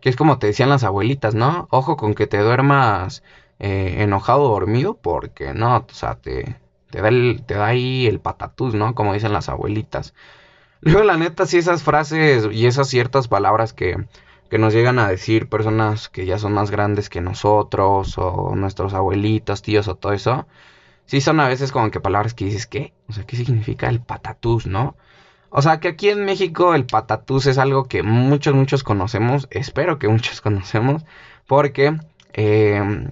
Que 0.00 0.08
es 0.10 0.16
como 0.16 0.38
te 0.38 0.48
decían 0.48 0.68
las 0.70 0.84
abuelitas, 0.84 1.34
¿no? 1.34 1.68
Ojo 1.70 1.96
con 1.96 2.14
que 2.14 2.26
te 2.26 2.38
duermas 2.38 3.22
eh, 3.60 3.96
enojado 3.98 4.48
dormido, 4.48 4.94
porque 4.94 5.54
no, 5.54 5.76
o 5.78 5.94
sea, 5.94 6.16
te, 6.16 6.56
te, 6.90 7.00
da 7.00 7.10
te 7.46 7.54
da 7.54 7.66
ahí 7.66 8.06
el 8.06 8.20
patatús, 8.20 8.74
¿no? 8.74 8.94
Como 8.94 9.14
dicen 9.14 9.32
las 9.32 9.48
abuelitas. 9.48 10.14
Luego, 10.80 11.04
la 11.04 11.16
neta, 11.16 11.46
sí, 11.46 11.58
esas 11.58 11.82
frases 11.84 12.48
y 12.52 12.66
esas 12.66 12.88
ciertas 12.88 13.28
palabras 13.28 13.72
que, 13.72 14.06
que 14.50 14.58
nos 14.58 14.74
llegan 14.74 14.98
a 14.98 15.08
decir 15.08 15.48
personas 15.48 16.08
que 16.08 16.26
ya 16.26 16.38
son 16.38 16.52
más 16.52 16.70
grandes 16.70 17.08
que 17.08 17.20
nosotros, 17.20 18.18
o 18.18 18.54
nuestros 18.56 18.94
abuelitos, 18.94 19.62
tíos, 19.62 19.88
o 19.88 19.96
todo 19.96 20.12
eso 20.12 20.46
sí 21.06 21.20
son 21.20 21.40
a 21.40 21.48
veces 21.48 21.72
como 21.72 21.90
que 21.90 22.00
palabras 22.00 22.34
que 22.34 22.46
dices, 22.46 22.66
¿qué? 22.66 22.92
O 23.08 23.12
sea, 23.12 23.24
¿qué 23.24 23.36
significa 23.36 23.88
el 23.88 24.00
patatús, 24.00 24.66
no? 24.66 24.96
O 25.54 25.60
sea, 25.62 25.80
que 25.80 25.88
aquí 25.88 26.08
en 26.08 26.24
México 26.24 26.74
el 26.74 26.86
patatús 26.86 27.46
es 27.46 27.58
algo 27.58 27.84
que 27.84 28.02
muchos, 28.02 28.54
muchos 28.54 28.82
conocemos, 28.82 29.48
espero 29.50 29.98
que 29.98 30.08
muchos 30.08 30.40
conocemos, 30.46 31.04
porque, 31.46 31.98
em, 32.32 33.10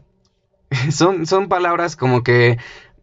son, 0.90 1.26
son 1.26 1.48
palabras 1.48 1.96
como 1.96 2.22
que 2.22 2.58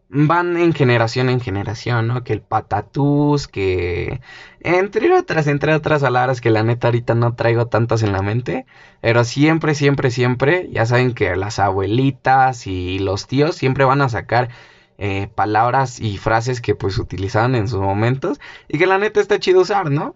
van 0.10 0.58
en 0.58 0.74
generación 0.74 1.30
en 1.30 1.40
generación, 1.42 2.08
¿no? 2.08 2.24
Que 2.24 2.34
el 2.34 2.42
patatús, 2.42 3.48
que 3.48 4.22
entre 4.62 5.14
otras, 5.14 5.48
entre 5.48 5.74
otras 5.76 6.02
palabras 6.02 6.42
que 6.42 6.50
la 6.50 6.64
neta 6.64 6.88
ahorita 6.88 7.14
no 7.16 7.36
traigo 7.36 7.68
tantas 7.68 8.04
en 8.04 8.14
la 8.14 8.22
mente, 8.22 8.66
pero 9.02 9.24
siempre, 9.24 9.76
siempre, 9.76 10.12
siempre, 10.12 10.70
ya 10.72 10.86
saben 10.86 11.14
que 11.14 11.36
las 11.36 11.60
abuelitas 11.60 12.68
y 12.68 13.00
los 13.00 13.28
tíos 13.28 13.56
siempre 13.56 13.86
van 13.86 14.02
a 14.02 14.10
sacar 14.10 14.50
eh, 14.98 15.28
palabras 15.36 16.00
y 16.00 16.18
frases 16.18 16.62
que 16.62 16.76
pues 16.76 16.98
utilizaban 16.98 17.56
en 17.56 17.68
sus 17.68 17.80
momentos 17.80 18.40
y 18.68 18.78
que 18.78 18.88
la 18.88 18.98
neta 18.98 19.20
está 19.20 19.40
chido 19.40 19.62
usar, 19.62 19.92
¿no? 19.92 20.16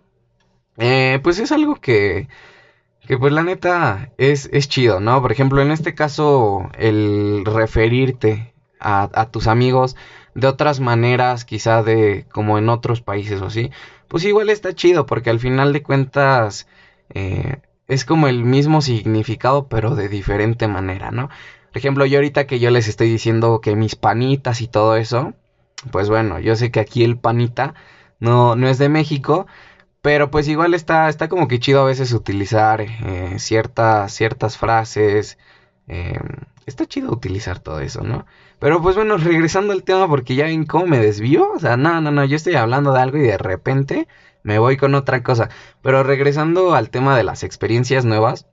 Eh, 0.77 1.19
pues 1.23 1.39
es 1.39 1.51
algo 1.51 1.75
que, 1.75 2.27
que 3.07 3.17
pues 3.17 3.33
la 3.33 3.43
neta 3.43 4.11
es, 4.17 4.49
es 4.51 4.67
chido, 4.67 4.99
¿no? 4.99 5.21
Por 5.21 5.31
ejemplo, 5.31 5.61
en 5.61 5.71
este 5.71 5.93
caso, 5.93 6.69
el 6.77 7.43
referirte 7.45 8.53
a, 8.81 9.29
tus 9.31 9.47
amigos 9.47 9.95
de 10.33 10.47
otras 10.47 10.79
maneras, 10.79 11.45
quizá 11.45 11.83
de 11.83 12.25
como 12.31 12.57
en 12.57 12.69
otros 12.69 13.01
países 13.01 13.41
o 13.41 13.47
así, 13.47 13.69
pues 14.07 14.25
igual 14.25 14.49
está 14.49 14.73
chido 14.73 15.05
porque 15.05 15.29
al 15.29 15.39
final 15.39 15.73
de 15.73 15.83
cuentas 15.83 16.67
eh, 17.13 17.57
es 17.87 18.05
como 18.05 18.27
el 18.27 18.43
mismo 18.43 18.81
significado 18.81 19.67
pero 19.67 19.95
de 19.95 20.09
diferente 20.09 20.67
manera, 20.67 21.11
¿no? 21.11 21.29
Por 21.71 21.77
ejemplo, 21.77 22.05
yo 22.05 22.17
ahorita 22.17 22.47
que 22.47 22.59
yo 22.59 22.69
les 22.69 22.87
estoy 22.87 23.09
diciendo 23.09 23.61
que 23.61 23.75
mis 23.75 23.95
panitas 23.95 24.61
y 24.61 24.67
todo 24.67 24.97
eso, 24.97 25.33
pues 25.91 26.09
bueno, 26.09 26.39
yo 26.39 26.55
sé 26.55 26.71
que 26.71 26.79
aquí 26.81 27.03
el 27.03 27.17
panita 27.17 27.73
no, 28.19 28.55
no 28.55 28.67
es 28.67 28.77
de 28.77 28.89
México, 28.89 29.47
pero 30.01 30.31
pues 30.31 30.47
igual 30.47 30.73
está, 30.73 31.09
está 31.09 31.29
como 31.29 31.47
que 31.47 31.59
chido 31.59 31.81
a 31.81 31.85
veces 31.85 32.11
utilizar 32.13 32.81
eh, 32.81 33.35
ciertas, 33.39 34.13
ciertas 34.13 34.57
frases. 34.57 35.37
Eh, 35.87 36.19
está 36.65 36.85
chido 36.85 37.11
utilizar 37.11 37.59
todo 37.59 37.79
eso, 37.79 38.03
¿no? 38.03 38.25
Pero 38.59 38.81
pues 38.81 38.95
bueno, 38.95 39.17
regresando 39.17 39.73
al 39.73 39.83
tema 39.83 40.07
porque 40.07 40.35
ya 40.35 40.45
ven 40.45 40.65
cómo 40.65 40.87
me 40.87 40.99
desvío. 40.99 41.51
O 41.53 41.59
sea, 41.59 41.77
no, 41.77 42.01
no, 42.01 42.11
no, 42.11 42.25
yo 42.25 42.35
estoy 42.35 42.55
hablando 42.55 42.93
de 42.93 43.01
algo 43.01 43.17
y 43.17 43.21
de 43.21 43.37
repente 43.37 44.07
me 44.43 44.59
voy 44.59 44.77
con 44.77 44.95
otra 44.95 45.23
cosa. 45.23 45.49
Pero 45.81 46.03
regresando 46.03 46.73
al 46.73 46.89
tema 46.89 47.15
de 47.17 47.23
las 47.23 47.43
experiencias 47.43 48.05
nuevas. 48.05 48.47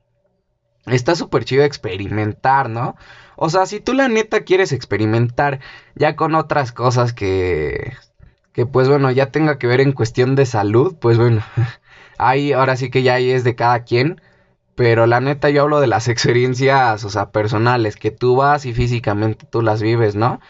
Está 0.90 1.14
súper 1.14 1.44
chido 1.44 1.64
experimentar, 1.64 2.70
¿no? 2.70 2.96
O 3.36 3.50
sea, 3.50 3.66
si 3.66 3.80
tú 3.80 3.94
la 3.94 4.08
neta 4.08 4.40
quieres 4.40 4.72
experimentar 4.72 5.60
ya 5.94 6.16
con 6.16 6.34
otras 6.34 6.72
cosas 6.72 7.12
que 7.12 7.92
que 8.52 8.66
pues 8.66 8.88
bueno, 8.88 9.10
ya 9.12 9.30
tenga 9.30 9.56
que 9.56 9.68
ver 9.68 9.80
en 9.80 9.92
cuestión 9.92 10.34
de 10.34 10.44
salud, 10.44 10.96
pues 11.00 11.16
bueno, 11.16 11.42
ahí 12.18 12.52
ahora 12.52 12.76
sí 12.76 12.90
que 12.90 13.04
ya 13.04 13.14
ahí 13.14 13.30
es 13.30 13.44
de 13.44 13.54
cada 13.54 13.84
quien. 13.84 14.20
Pero 14.74 15.06
la 15.06 15.20
neta 15.20 15.50
yo 15.50 15.62
hablo 15.62 15.80
de 15.80 15.86
las 15.88 16.08
experiencias, 16.14 17.04
o 17.04 17.10
sea, 17.10 17.30
personales, 17.30 17.96
que 17.96 18.10
tú 18.10 18.36
vas 18.36 18.66
y 18.66 18.74
físicamente 18.74 19.46
tú 19.50 19.62
las 19.62 19.82
vives, 19.82 20.16
¿no? 20.16 20.40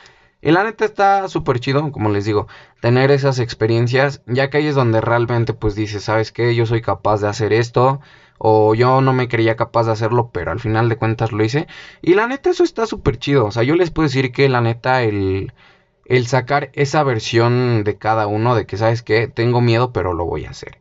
Y 0.40 0.52
la 0.52 0.64
neta 0.64 0.84
está 0.84 1.28
súper 1.28 1.60
chido, 1.60 1.92
como 1.92 2.10
les 2.10 2.24
digo, 2.24 2.46
tener 2.80 3.10
esas 3.10 3.40
experiencias, 3.40 4.22
ya 4.26 4.50
que 4.50 4.58
ahí 4.58 4.66
es 4.68 4.74
donde 4.74 5.00
realmente 5.00 5.52
pues 5.52 5.74
dices, 5.74 6.04
¿sabes 6.04 6.32
qué? 6.32 6.54
Yo 6.54 6.64
soy 6.64 6.80
capaz 6.80 7.20
de 7.20 7.28
hacer 7.28 7.52
esto, 7.52 8.00
o 8.38 8.74
yo 8.74 9.00
no 9.00 9.12
me 9.12 9.28
creía 9.28 9.56
capaz 9.56 9.84
de 9.86 9.92
hacerlo, 9.92 10.30
pero 10.32 10.50
al 10.52 10.60
final 10.60 10.88
de 10.88 10.96
cuentas 10.96 11.32
lo 11.32 11.44
hice. 11.44 11.66
Y 12.02 12.14
la 12.14 12.26
neta 12.26 12.50
eso 12.50 12.64
está 12.64 12.86
súper 12.86 13.18
chido, 13.18 13.46
o 13.46 13.50
sea, 13.52 13.62
yo 13.62 13.74
les 13.76 13.90
puedo 13.90 14.08
decir 14.08 14.32
que 14.32 14.48
la 14.48 14.60
neta 14.60 15.02
el 15.02 15.52
el 16.08 16.26
sacar 16.26 16.70
esa 16.72 17.02
versión 17.04 17.84
de 17.84 17.98
cada 17.98 18.26
uno 18.26 18.54
de 18.54 18.66
que, 18.66 18.76
¿sabes 18.78 19.02
qué? 19.02 19.28
Tengo 19.28 19.60
miedo, 19.60 19.92
pero 19.92 20.14
lo 20.14 20.24
voy 20.24 20.46
a 20.46 20.50
hacer. 20.50 20.80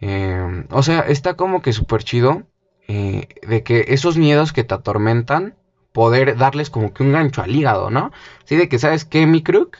Em, 0.00 0.66
o 0.70 0.82
sea, 0.82 1.00
está 1.00 1.34
como 1.34 1.62
que 1.62 1.72
súper 1.72 2.04
chido 2.04 2.44
eh, 2.88 3.28
de 3.46 3.62
que 3.62 3.86
esos 3.88 4.18
miedos 4.18 4.52
que 4.52 4.64
te 4.64 4.74
atormentan, 4.74 5.56
poder 5.92 6.36
darles 6.36 6.70
como 6.70 6.92
que 6.92 7.04
un 7.04 7.12
gancho 7.12 7.42
al 7.42 7.54
hígado, 7.54 7.90
¿no? 7.90 8.10
Sí, 8.44 8.56
de 8.56 8.68
que, 8.68 8.78
¿sabes 8.78 9.04
qué, 9.04 9.26
mi 9.26 9.42
crook? 9.42 9.78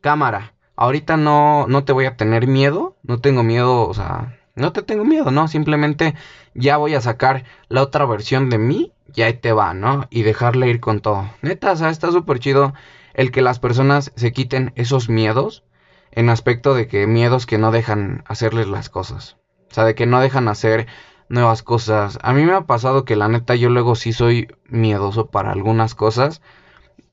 Cámara, 0.00 0.54
ahorita 0.76 1.16
no, 1.16 1.66
no 1.68 1.84
te 1.84 1.92
voy 1.92 2.06
a 2.06 2.16
tener 2.16 2.46
miedo, 2.46 2.96
no 3.02 3.20
tengo 3.20 3.42
miedo, 3.42 3.88
o 3.88 3.94
sea, 3.94 4.37
no 4.58 4.72
te 4.72 4.82
tengo 4.82 5.04
miedo, 5.04 5.30
¿no? 5.30 5.48
Simplemente 5.48 6.14
ya 6.54 6.76
voy 6.76 6.94
a 6.94 7.00
sacar 7.00 7.44
la 7.68 7.82
otra 7.82 8.04
versión 8.04 8.50
de 8.50 8.58
mí 8.58 8.92
y 9.14 9.22
ahí 9.22 9.34
te 9.34 9.52
va, 9.52 9.74
¿no? 9.74 10.06
Y 10.10 10.22
dejarle 10.22 10.68
ir 10.68 10.80
con 10.80 11.00
todo. 11.00 11.30
Neta, 11.42 11.72
o 11.72 11.76
sea, 11.76 11.90
está 11.90 12.12
súper 12.12 12.38
chido 12.40 12.74
el 13.14 13.30
que 13.30 13.42
las 13.42 13.58
personas 13.58 14.12
se 14.16 14.32
quiten 14.32 14.72
esos 14.76 15.08
miedos 15.08 15.64
en 16.10 16.28
aspecto 16.28 16.74
de 16.74 16.86
que 16.86 17.06
miedos 17.06 17.46
que 17.46 17.58
no 17.58 17.70
dejan 17.70 18.24
hacerles 18.26 18.68
las 18.68 18.90
cosas. 18.90 19.36
O 19.70 19.74
sea, 19.74 19.84
de 19.84 19.94
que 19.94 20.06
no 20.06 20.20
dejan 20.20 20.48
hacer 20.48 20.86
nuevas 21.28 21.62
cosas. 21.62 22.18
A 22.22 22.32
mí 22.32 22.44
me 22.44 22.54
ha 22.54 22.62
pasado 22.62 23.04
que 23.04 23.16
la 23.16 23.28
neta 23.28 23.54
yo 23.54 23.70
luego 23.70 23.94
sí 23.94 24.12
soy 24.12 24.48
miedoso 24.66 25.30
para 25.30 25.52
algunas 25.52 25.94
cosas. 25.94 26.42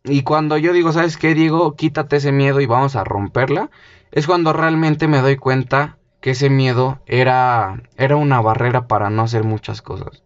Y 0.03 0.23
cuando 0.23 0.57
yo 0.57 0.73
digo, 0.73 0.91
¿sabes 0.91 1.17
qué, 1.17 1.33
Diego? 1.33 1.75
Quítate 1.75 2.17
ese 2.17 2.31
miedo 2.31 2.61
y 2.61 2.65
vamos 2.65 2.95
a 2.95 3.03
romperla. 3.03 3.69
Es 4.11 4.27
cuando 4.27 4.53
realmente 4.53 5.07
me 5.07 5.19
doy 5.19 5.35
cuenta 5.35 5.94
que 6.25 6.31
ese 6.31 6.49
miedo 6.49 6.97
era, 7.05 7.83
era 7.97 8.15
una 8.15 8.41
barrera 8.41 8.87
para 8.87 9.11
no 9.11 9.21
hacer 9.21 9.43
muchas 9.43 9.83
cosas. 9.83 10.23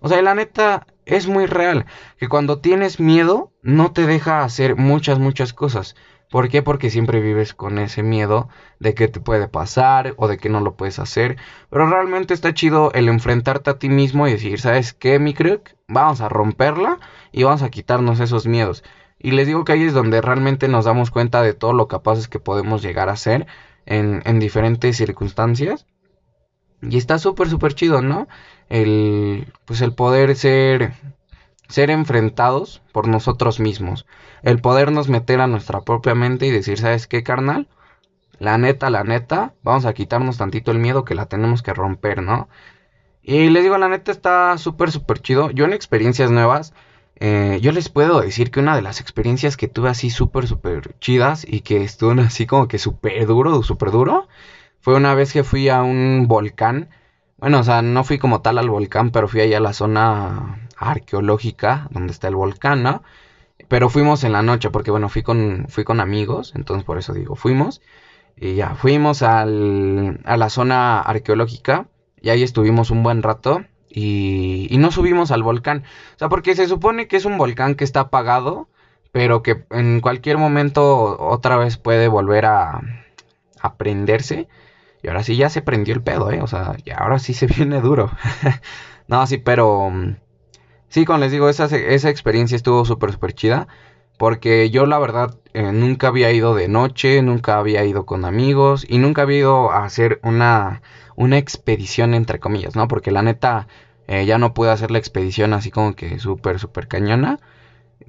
O 0.00 0.08
sea, 0.08 0.22
la 0.22 0.34
neta, 0.34 0.86
es 1.04 1.26
muy 1.26 1.44
real 1.44 1.84
que 2.16 2.26
cuando 2.26 2.60
tienes 2.60 3.00
miedo 3.00 3.52
no 3.60 3.92
te 3.92 4.06
deja 4.06 4.44
hacer 4.44 4.76
muchas, 4.76 5.18
muchas 5.18 5.52
cosas. 5.52 5.94
¿Por 6.30 6.48
qué? 6.48 6.62
Porque 6.62 6.88
siempre 6.88 7.20
vives 7.20 7.52
con 7.52 7.78
ese 7.78 8.02
miedo 8.02 8.48
de 8.78 8.94
que 8.94 9.08
te 9.08 9.20
puede 9.20 9.46
pasar 9.46 10.14
o 10.16 10.26
de 10.26 10.38
que 10.38 10.48
no 10.48 10.60
lo 10.60 10.74
puedes 10.74 10.98
hacer. 10.98 11.36
Pero 11.68 11.86
realmente 11.86 12.32
está 12.32 12.54
chido 12.54 12.90
el 12.94 13.10
enfrentarte 13.10 13.68
a 13.68 13.78
ti 13.78 13.90
mismo 13.90 14.26
y 14.26 14.32
decir, 14.32 14.58
¿sabes 14.58 14.94
qué, 14.94 15.18
mi 15.18 15.34
crook? 15.34 15.68
Vamos 15.86 16.22
a 16.22 16.30
romperla 16.30 16.98
y 17.30 17.42
vamos 17.42 17.62
a 17.62 17.68
quitarnos 17.68 18.20
esos 18.20 18.46
miedos. 18.46 18.84
Y 19.18 19.32
les 19.32 19.46
digo 19.46 19.66
que 19.66 19.72
ahí 19.72 19.82
es 19.82 19.92
donde 19.92 20.22
realmente 20.22 20.66
nos 20.66 20.86
damos 20.86 21.10
cuenta 21.10 21.42
de 21.42 21.52
todo 21.52 21.74
lo 21.74 21.88
capaces 21.88 22.26
que 22.26 22.40
podemos 22.40 22.80
llegar 22.80 23.10
a 23.10 23.16
ser 23.16 23.46
en, 23.86 24.22
en 24.24 24.38
diferentes 24.38 24.96
circunstancias. 24.96 25.86
Y 26.82 26.98
está 26.98 27.18
súper, 27.18 27.48
súper 27.48 27.74
chido, 27.74 28.02
¿no? 28.02 28.26
el, 28.72 29.52
pues 29.66 29.82
el 29.82 29.94
poder 29.94 30.34
ser, 30.34 30.94
ser 31.68 31.90
enfrentados 31.90 32.80
por 32.92 33.06
nosotros 33.06 33.60
mismos. 33.60 34.06
El 34.42 34.60
podernos 34.62 35.08
meter 35.10 35.40
a 35.42 35.46
nuestra 35.46 35.82
propia 35.82 36.14
mente 36.14 36.46
y 36.46 36.50
decir, 36.50 36.78
¿sabes 36.78 37.06
qué, 37.06 37.22
carnal? 37.22 37.68
La 38.38 38.56
neta, 38.56 38.88
la 38.88 39.04
neta, 39.04 39.52
vamos 39.62 39.84
a 39.84 39.92
quitarnos 39.92 40.38
tantito 40.38 40.70
el 40.70 40.78
miedo 40.78 41.04
que 41.04 41.14
la 41.14 41.26
tenemos 41.26 41.62
que 41.62 41.74
romper, 41.74 42.22
¿no? 42.22 42.48
Y 43.22 43.50
les 43.50 43.62
digo, 43.62 43.76
la 43.76 43.88
neta 43.88 44.10
está 44.10 44.56
súper, 44.56 44.90
súper 44.90 45.20
chido. 45.20 45.50
Yo 45.50 45.66
en 45.66 45.74
experiencias 45.74 46.30
nuevas, 46.30 46.72
eh, 47.22 47.58
yo 47.62 47.72
les 47.72 47.88
puedo 47.88 48.20
decir 48.20 48.50
que 48.50 48.60
una 48.60 48.76
de 48.76 48.82
las 48.82 49.00
experiencias 49.00 49.56
que 49.56 49.68
tuve 49.68 49.90
así 49.90 50.10
súper, 50.10 50.46
súper 50.46 50.98
chidas 51.00 51.46
y 51.48 51.60
que 51.60 51.84
estuvo 51.84 52.12
así 52.20 52.46
como 52.46 52.68
que 52.68 52.78
súper 52.78 53.26
duro, 53.26 53.62
súper 53.62 53.90
duro, 53.90 54.28
fue 54.80 54.94
una 54.94 55.14
vez 55.14 55.32
que 55.32 55.44
fui 55.44 55.68
a 55.68 55.82
un 55.82 56.26
volcán 56.28 56.88
bueno, 57.42 57.58
o 57.58 57.64
sea, 57.64 57.82
no 57.82 58.04
fui 58.04 58.18
como 58.18 58.40
tal 58.40 58.58
al 58.58 58.70
volcán, 58.70 59.10
pero 59.10 59.26
fui 59.26 59.40
allá 59.40 59.56
a 59.56 59.60
la 59.60 59.72
zona 59.72 60.68
arqueológica 60.76 61.88
donde 61.90 62.12
está 62.12 62.28
el 62.28 62.36
volcán, 62.36 62.84
¿no? 62.84 63.02
Pero 63.68 63.88
fuimos 63.90 64.22
en 64.22 64.30
la 64.32 64.42
noche, 64.42 64.70
porque 64.70 64.92
bueno, 64.92 65.08
fui 65.08 65.24
con, 65.24 65.66
fui 65.68 65.82
con 65.82 65.98
amigos, 65.98 66.52
entonces 66.54 66.84
por 66.84 66.98
eso 66.98 67.12
digo, 67.14 67.34
fuimos. 67.34 67.80
Y 68.36 68.54
ya, 68.54 68.76
fuimos 68.76 69.22
al, 69.22 70.20
a 70.24 70.36
la 70.36 70.50
zona 70.50 71.00
arqueológica 71.00 71.88
y 72.20 72.30
ahí 72.30 72.44
estuvimos 72.44 72.92
un 72.92 73.02
buen 73.02 73.24
rato 73.24 73.64
y, 73.92 74.66
y 74.70 74.78
no 74.78 74.90
subimos 74.90 75.30
al 75.30 75.42
volcán. 75.42 75.84
O 76.16 76.18
sea, 76.18 76.28
porque 76.28 76.54
se 76.54 76.66
supone 76.68 77.08
que 77.08 77.16
es 77.16 77.24
un 77.24 77.38
volcán 77.38 77.74
que 77.74 77.84
está 77.84 78.00
apagado, 78.00 78.68
pero 79.12 79.42
que 79.42 79.64
en 79.70 80.00
cualquier 80.00 80.38
momento 80.38 81.18
otra 81.20 81.56
vez 81.56 81.76
puede 81.76 82.08
volver 82.08 82.46
a, 82.46 82.80
a 83.60 83.74
prenderse. 83.76 84.48
Y 85.02 85.08
ahora 85.08 85.22
sí 85.24 85.36
ya 85.36 85.50
se 85.50 85.62
prendió 85.62 85.94
el 85.94 86.02
pedo, 86.02 86.30
¿eh? 86.30 86.40
O 86.42 86.46
sea, 86.46 86.76
ya 86.84 86.96
ahora 86.96 87.18
sí 87.18 87.34
se 87.34 87.46
viene 87.56 87.80
duro. 87.80 88.10
no, 89.08 89.26
sí, 89.26 89.38
pero... 89.38 89.90
Mm, 89.90 90.16
sí, 90.88 91.04
como 91.04 91.18
les 91.18 91.32
digo, 91.32 91.48
esa, 91.48 91.66
esa 91.66 92.10
experiencia 92.10 92.56
estuvo 92.56 92.84
súper, 92.84 93.12
súper 93.12 93.34
chida. 93.34 93.68
Porque 94.22 94.70
yo 94.70 94.86
la 94.86 95.00
verdad 95.00 95.34
eh, 95.52 95.72
nunca 95.72 96.06
había 96.06 96.30
ido 96.30 96.54
de 96.54 96.68
noche, 96.68 97.20
nunca 97.22 97.58
había 97.58 97.84
ido 97.84 98.06
con 98.06 98.24
amigos 98.24 98.86
y 98.88 98.98
nunca 98.98 99.22
había 99.22 99.38
ido 99.38 99.72
a 99.72 99.84
hacer 99.84 100.20
una, 100.22 100.80
una 101.16 101.38
expedición 101.38 102.14
entre 102.14 102.38
comillas, 102.38 102.76
¿no? 102.76 102.86
Porque 102.86 103.10
la 103.10 103.22
neta 103.22 103.66
eh, 104.06 104.24
ya 104.24 104.38
no 104.38 104.54
pude 104.54 104.70
hacer 104.70 104.92
la 104.92 104.98
expedición 104.98 105.52
así 105.54 105.72
como 105.72 105.96
que 105.96 106.20
súper, 106.20 106.60
súper 106.60 106.86
cañona. 106.86 107.40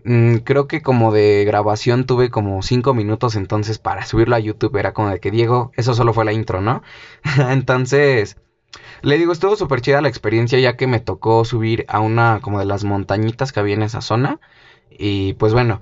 Mm, 0.03 0.35
creo 0.43 0.67
que 0.67 0.83
como 0.83 1.11
de 1.11 1.45
grabación 1.45 2.05
tuve 2.05 2.29
como 2.29 2.61
5 2.61 2.93
minutos, 2.93 3.35
entonces 3.35 3.79
para 3.79 4.05
subirlo 4.05 4.35
a 4.35 4.39
YouTube 4.39 4.77
era 4.77 4.93
como 4.93 5.09
de 5.09 5.19
que 5.19 5.31
Diego, 5.31 5.71
eso 5.77 5.95
solo 5.95 6.13
fue 6.13 6.25
la 6.25 6.33
intro, 6.33 6.61
¿no? 6.61 6.83
entonces, 7.49 8.37
le 9.01 9.17
digo, 9.17 9.31
estuvo 9.31 9.55
súper 9.55 9.81
chida 9.81 9.99
la 10.01 10.09
experiencia 10.09 10.59
ya 10.59 10.77
que 10.77 10.85
me 10.85 10.99
tocó 10.99 11.43
subir 11.43 11.85
a 11.87 12.01
una 12.01 12.39
como 12.43 12.59
de 12.59 12.65
las 12.65 12.83
montañitas 12.83 13.51
que 13.51 13.59
había 13.61 13.73
en 13.73 13.81
esa 13.81 14.01
zona. 14.01 14.39
Y 14.95 15.33
pues 15.33 15.53
bueno, 15.53 15.81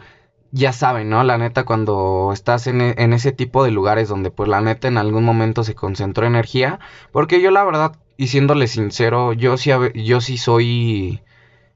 ya 0.52 0.74
saben, 0.74 1.10
¿no? 1.10 1.24
La 1.24 1.38
neta, 1.38 1.66
cuando 1.66 2.32
estás 2.34 2.68
en, 2.68 2.82
e, 2.82 2.96
en, 2.98 3.14
ese 3.14 3.32
tipo 3.32 3.64
de 3.64 3.72
lugares 3.72 4.10
donde 4.10 4.32
pues 4.32 4.50
la 4.50 4.62
neta 4.62 4.88
en 4.88 4.98
algún 4.98 5.24
momento 5.24 5.64
se 5.64 5.76
concentró 5.76 6.26
energía. 6.28 6.80
Porque 7.12 7.42
yo 7.42 7.52
la 7.52 7.64
verdad, 7.64 7.98
y 8.18 8.28
siéndole 8.28 8.68
sincero, 8.68 9.34
yo 9.34 9.58
sí, 9.58 9.72
yo 9.96 10.22
sí 10.22 10.38
soy 10.38 11.22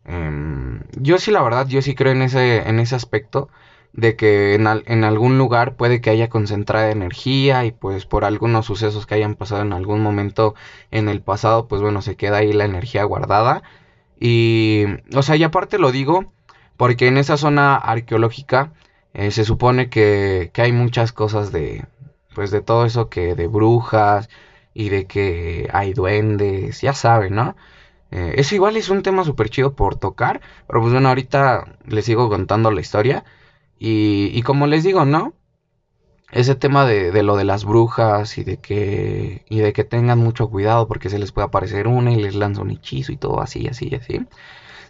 Em, 0.05 0.81
yo 0.99 1.17
sí, 1.17 1.31
la 1.31 1.41
verdad, 1.41 1.67
yo 1.67 1.81
sí 1.81 1.95
creo 1.95 2.11
en 2.13 2.21
ese, 2.21 2.67
en 2.69 2.79
ese 2.79 2.95
aspecto 2.95 3.49
de 3.93 4.15
que 4.15 4.55
en, 4.55 4.67
en, 4.67 5.03
algún 5.03 5.37
lugar 5.37 5.75
puede 5.77 6.01
que 6.01 6.09
haya 6.11 6.29
concentrada 6.29 6.91
energía 6.91 7.65
y 7.65 7.71
pues 7.71 8.05
por 8.05 8.25
algunos 8.25 8.65
sucesos 8.65 9.05
que 9.05 9.15
hayan 9.15 9.35
pasado 9.35 9.61
en 9.63 9.73
algún 9.73 10.01
momento 10.01 10.53
en 10.91 11.09
el 11.09 11.21
pasado, 11.21 11.67
pues 11.67 11.81
bueno, 11.81 12.01
se 12.01 12.15
queda 12.17 12.37
ahí 12.37 12.53
la 12.53 12.65
energía 12.65 13.03
guardada. 13.03 13.63
Y, 14.19 14.85
o 15.15 15.23
sea, 15.23 15.35
y 15.37 15.43
aparte 15.43 15.79
lo 15.79 15.91
digo 15.91 16.33
porque 16.77 17.07
en 17.07 17.17
esa 17.17 17.37
zona 17.37 17.75
arqueológica 17.75 18.73
eh, 19.13 19.31
se 19.31 19.45
supone 19.45 19.89
que, 19.89 20.51
que, 20.53 20.61
hay 20.61 20.71
muchas 20.71 21.11
cosas 21.13 21.51
de, 21.51 21.85
pues 22.33 22.51
de 22.51 22.61
todo 22.61 22.85
eso 22.85 23.09
que 23.09 23.35
de 23.35 23.47
brujas 23.47 24.29
y 24.73 24.89
de 24.89 25.05
que 25.07 25.69
hay 25.73 25.93
duendes, 25.93 26.81
ya 26.81 26.93
saben, 26.93 27.35
¿no? 27.35 27.55
Eh, 28.11 28.35
eso 28.37 28.55
igual 28.55 28.77
es 28.77 28.89
un 28.89 29.03
tema 29.03 29.23
súper 29.23 29.49
chido 29.49 29.75
por 29.75 29.97
tocar, 29.97 30.41
pero 30.67 30.81
pues 30.81 30.93
bueno, 30.93 31.09
ahorita 31.09 31.77
les 31.85 32.05
sigo 32.05 32.29
contando 32.29 32.71
la 32.71 32.81
historia. 32.81 33.25
Y, 33.79 34.31
y 34.33 34.41
como 34.43 34.67
les 34.67 34.83
digo, 34.83 35.05
¿no? 35.05 35.33
Ese 36.31 36.55
tema 36.55 36.85
de, 36.85 37.11
de, 37.11 37.23
lo 37.23 37.37
de 37.37 37.45
las 37.45 37.65
brujas 37.65 38.37
y 38.37 38.43
de 38.43 38.57
que 38.57 39.45
y 39.49 39.59
de 39.59 39.73
que 39.73 39.83
tengan 39.83 40.19
mucho 40.19 40.49
cuidado 40.49 40.87
porque 40.87 41.09
se 41.09 41.19
les 41.19 41.31
puede 41.31 41.47
aparecer 41.47 41.87
una 41.87 42.11
y 42.11 42.17
les 42.21 42.35
lanza 42.35 42.61
un 42.61 42.71
hechizo 42.71 43.11
y 43.11 43.17
todo 43.17 43.41
así, 43.41 43.67
así, 43.67 43.93
así. 43.95 44.25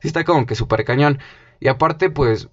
Sí 0.02 0.08
está 0.08 0.24
como 0.24 0.46
que 0.46 0.56
súper 0.56 0.86
cañón. 0.86 1.20
Y 1.60 1.68
aparte, 1.68 2.10
pues, 2.10 2.50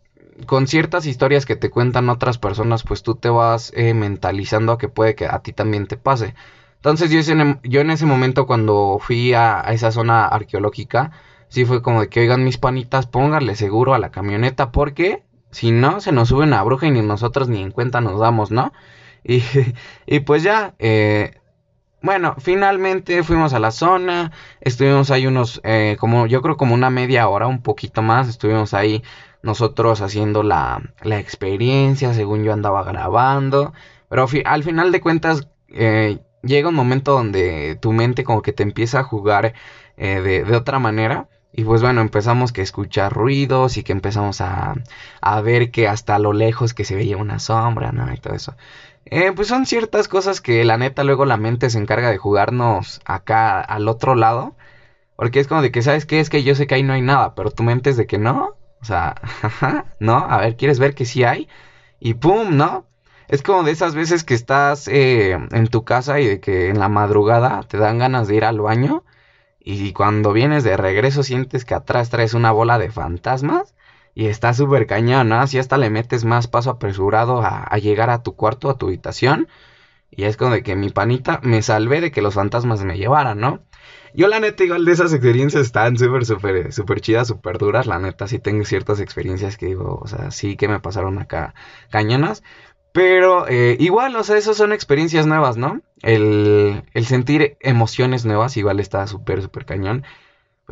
con 0.47 0.67
ciertas 0.67 1.07
historias 1.07 1.47
que 1.47 1.57
te 1.57 1.71
cuentan 1.71 2.09
otras 2.09 2.38
personas, 2.38 2.83
pues 2.83 3.03
tú 3.03 3.15
te 3.15 3.29
vas 3.29 3.73
eh, 3.77 3.95
mentalizando 3.95 4.73
a 4.73 4.79
que 4.79 4.88
puede 4.88 5.15
que 5.15 5.27
a 5.27 5.41
ti 5.41 5.53
también 5.53 5.87
te 5.87 5.97
pase. 5.97 6.35
Entonces 6.77 7.11
yo, 7.11 7.81
en 7.81 7.91
ese 7.91 8.07
momento 8.07 8.47
cuando 8.47 8.99
fui 9.01 9.35
a, 9.35 9.67
a, 9.67 9.73
esa 9.73 9.93
zona 9.93 10.27
arqueológica, 10.27 11.12
sí 11.49 11.65
fue 11.65 11.83
como 11.83 12.01
de 12.01 12.09
que, 12.09 12.21
oigan 12.21 12.45
mis 12.45 12.59
panitas, 12.59 13.07
pónganle 13.07 13.55
seguro 13.55 13.95
a 13.95 13.99
la 14.01 14.11
camioneta 14.11 14.73
porque 14.73 15.23
si 15.53 15.71
no, 15.71 16.01
se 16.01 16.11
nos 16.12 16.29
sube 16.29 16.45
una 16.45 16.62
bruja 16.65 16.87
y 16.87 16.91
ni 16.91 17.03
nosotros 17.03 17.49
ni 17.49 17.62
en 17.62 17.71
cuenta 17.71 18.01
nos 18.01 18.19
damos, 18.19 18.51
¿no? 18.51 18.73
Y, 19.25 19.45
y 20.05 20.21
pues 20.21 20.43
ya, 20.43 20.75
eh, 20.81 21.38
bueno, 22.03 22.35
finalmente 22.38 23.23
fuimos 23.23 23.53
a 23.55 23.59
la 23.61 23.71
zona, 23.71 24.33
estuvimos 24.61 25.11
ahí 25.11 25.27
unos, 25.27 25.61
eh, 25.65 25.97
como 26.01 26.27
yo 26.27 26.43
creo 26.43 26.57
como 26.57 26.75
una 26.75 26.91
media 26.91 27.29
hora, 27.29 27.47
un 27.47 27.62
poquito 27.62 28.03
más, 28.03 28.29
estuvimos 28.29 28.75
ahí 28.75 29.03
nosotros 29.43 30.01
haciendo 30.01 30.43
la, 30.43 30.83
la 31.03 31.19
experiencia, 31.19 32.15
según 32.15 32.45
yo 32.45 32.53
andaba 32.53 32.83
grabando, 32.85 33.73
pero 34.09 34.27
al 34.45 34.62
final 34.65 34.93
de 34.93 35.01
cuentas 35.01 35.49
eh, 35.69 36.21
llega 36.43 36.69
un 36.69 36.75
momento 36.75 37.12
donde 37.12 37.79
tu 37.81 37.93
mente 37.93 38.25
como 38.25 38.43
que 38.43 38.53
te 38.53 38.62
empieza 38.62 39.01
a 39.01 39.05
jugar 39.05 39.55
eh, 39.97 40.21
de, 40.21 40.45
de 40.45 40.57
otra 40.57 40.79
manera 40.79 41.29
y 41.53 41.65
pues 41.65 41.83
bueno, 41.83 42.01
empezamos 42.01 42.53
que 42.53 42.62
escuchar 42.62 43.12
ruidos 43.12 43.77
y 43.77 43.83
que 43.83 43.93
empezamos 43.93 44.41
a, 44.41 44.75
a 45.21 45.41
ver 45.43 45.71
que 45.71 45.87
hasta 45.87 46.19
lo 46.19 46.33
lejos 46.33 46.73
que 46.75 46.85
se 46.85 46.95
veía 46.97 47.17
una 47.19 47.38
sombra, 47.38 47.93
¿no? 47.93 48.12
Y 48.12 48.17
todo 48.17 48.35
eso. 48.35 48.57
Eh, 49.07 49.33
pues 49.35 49.49
son 49.49 49.67
ciertas 49.67 50.09
cosas 50.09 50.41
que 50.41 50.65
la 50.65 50.79
neta 50.79 51.05
luego 51.05 51.25
la 51.25 51.37
mente 51.37 51.71
se 51.71 51.79
encarga 51.79 52.11
de 52.11 52.19
jugarnos 52.19 53.01
acá 53.05 53.61
al 53.61 53.88
otro 53.88 54.15
lado. 54.15 54.57
Porque 55.17 55.41
es 55.41 55.49
como 55.49 55.62
de 55.62 55.71
que, 55.73 55.83
¿sabes 55.83 56.07
qué? 56.07 56.21
Es 56.21 56.31
que 56.31 56.43
yo 56.43 56.55
sé 56.55 56.67
que 56.67 56.77
ahí 56.77 56.83
no 56.83 56.95
hay 56.95 57.03
nada, 57.03 57.35
pero 57.35 57.51
tu 57.51 57.62
mente 57.62 57.91
es 57.91 57.97
de 57.97 58.07
que 58.07 58.19
no. 58.19 58.57
O 58.81 58.85
sea, 58.85 59.15
¿no? 60.01 60.17
A 60.19 60.38
ver, 60.38 60.57
¿quieres 60.57 60.79
ver 60.79 60.95
que 60.95 61.07
sí 61.07 61.25
hay? 61.25 61.49
Y 62.01 62.15
¡pum! 62.15 62.57
¿No? 62.57 62.87
Es 63.29 63.43
como 63.43 63.62
de 63.62 63.73
esas 63.73 63.95
veces 63.95 64.25
que 64.25 64.35
estás 64.35 64.88
eh, 64.88 65.33
en 65.33 65.69
tu 65.69 65.85
casa 65.85 66.21
y 66.21 66.27
de 66.27 66.41
que 66.41 66.69
en 66.69 66.79
la 66.79 66.88
madrugada 66.88 67.62
te 67.69 67.79
dan 67.79 67.99
ganas 67.99 68.29
de 68.29 68.37
ir 68.37 68.45
al 68.45 68.61
baño 68.61 69.05
y 69.61 69.93
cuando 69.93 70.33
vienes 70.33 70.65
de 70.65 70.77
regreso 70.77 71.23
sientes 71.23 71.65
que 71.65 71.75
atrás 71.75 72.11
traes 72.11 72.35
una 72.35 72.53
bola 72.53 72.79
de 72.79 72.91
fantasmas 72.91 73.75
y 74.14 74.27
está 74.27 74.53
súper 74.55 74.87
cañón, 74.87 75.29
¿no? 75.29 75.37
Así 75.37 75.59
hasta 75.59 75.79
le 75.79 75.90
metes 75.90 76.25
más 76.25 76.46
paso 76.46 76.70
apresurado 76.70 77.42
a, 77.42 77.77
llegar 77.79 78.11
a 78.11 78.22
tu 78.22 78.37
cuarto, 78.37 78.70
a 78.70 78.79
tu 78.79 78.87
habitación. 78.87 79.48
Y 80.11 80.25
es 80.25 80.37
como 80.37 80.53
de 80.53 80.62
que 80.62 80.77
mi 80.77 80.90
panita 80.90 81.40
me 81.42 81.62
salvé 81.62 82.01
de 82.03 82.11
que 82.11 82.20
los 82.20 82.35
fantasmas 82.35 82.85
me 82.85 82.98
llevaran, 82.98 83.40
¿no? 83.40 83.64
Yo 84.14 84.29
la 84.29 84.40
neta 84.40 84.64
igual 84.64 84.85
de 84.85 84.92
esas 84.92 85.14
experiencias 85.14 85.62
están 85.62 85.96
súper, 85.96 86.27
súper, 86.27 86.72
súper 86.72 87.01
chidas, 87.01 87.29
súper 87.29 87.57
duras. 87.57 87.87
La 87.87 87.98
neta 87.98 88.29
sí 88.29 88.38
tengo 88.38 88.64
ciertas 88.66 89.01
experiencias 89.01 89.57
que 89.57 89.66
digo, 89.66 89.98
o 90.03 90.07
sea, 90.07 90.31
sí 90.31 90.57
que 90.57 90.68
me 90.68 90.81
pasaron 90.81 91.18
acá 91.18 91.55
cañonas. 91.90 92.42
Pero 92.92 93.48
eh, 93.48 93.77
igual, 93.81 94.14
o 94.16 94.25
sea, 94.25 94.37
esas 94.37 94.57
son 94.59 94.72
experiencias 94.75 95.27
nuevas, 95.27 95.57
¿no? 95.57 95.81
El, 96.03 96.85
el 96.92 97.07
sentir 97.07 97.57
emociones 97.61 98.27
nuevas 98.27 98.57
igual 98.59 98.81
está 98.81 99.07
súper, 99.07 99.40
súper 99.40 99.64
cañón. 99.64 100.05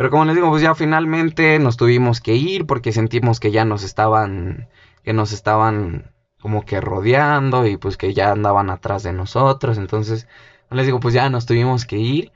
Pero 0.01 0.09
como 0.09 0.25
les 0.25 0.35
digo, 0.35 0.49
pues 0.49 0.63
ya 0.63 0.75
finalmente 0.75 1.59
nos 1.59 1.77
tuvimos 1.77 2.23
que 2.23 2.35
ir 2.35 2.65
porque 2.65 2.91
sentimos 2.91 3.39
que 3.39 3.51
ya 3.51 3.67
nos 3.67 3.83
estaban, 3.83 4.71
que 5.05 5.13
nos 5.13 5.31
estaban 5.33 6.15
como 6.41 6.65
que 6.65 6.81
rodeando 6.81 7.67
y 7.67 7.77
pues 7.77 7.99
que 7.99 8.15
ya 8.15 8.33
andaban 8.33 8.71
atrás 8.71 9.03
de 9.03 9.13
nosotros. 9.13 9.77
Entonces, 9.77 10.27
les 10.71 10.87
digo, 10.87 11.01
pues 11.01 11.13
ya 11.13 11.29
nos 11.29 11.45
tuvimos 11.45 11.85
que 11.85 11.99
ir. 11.99 12.33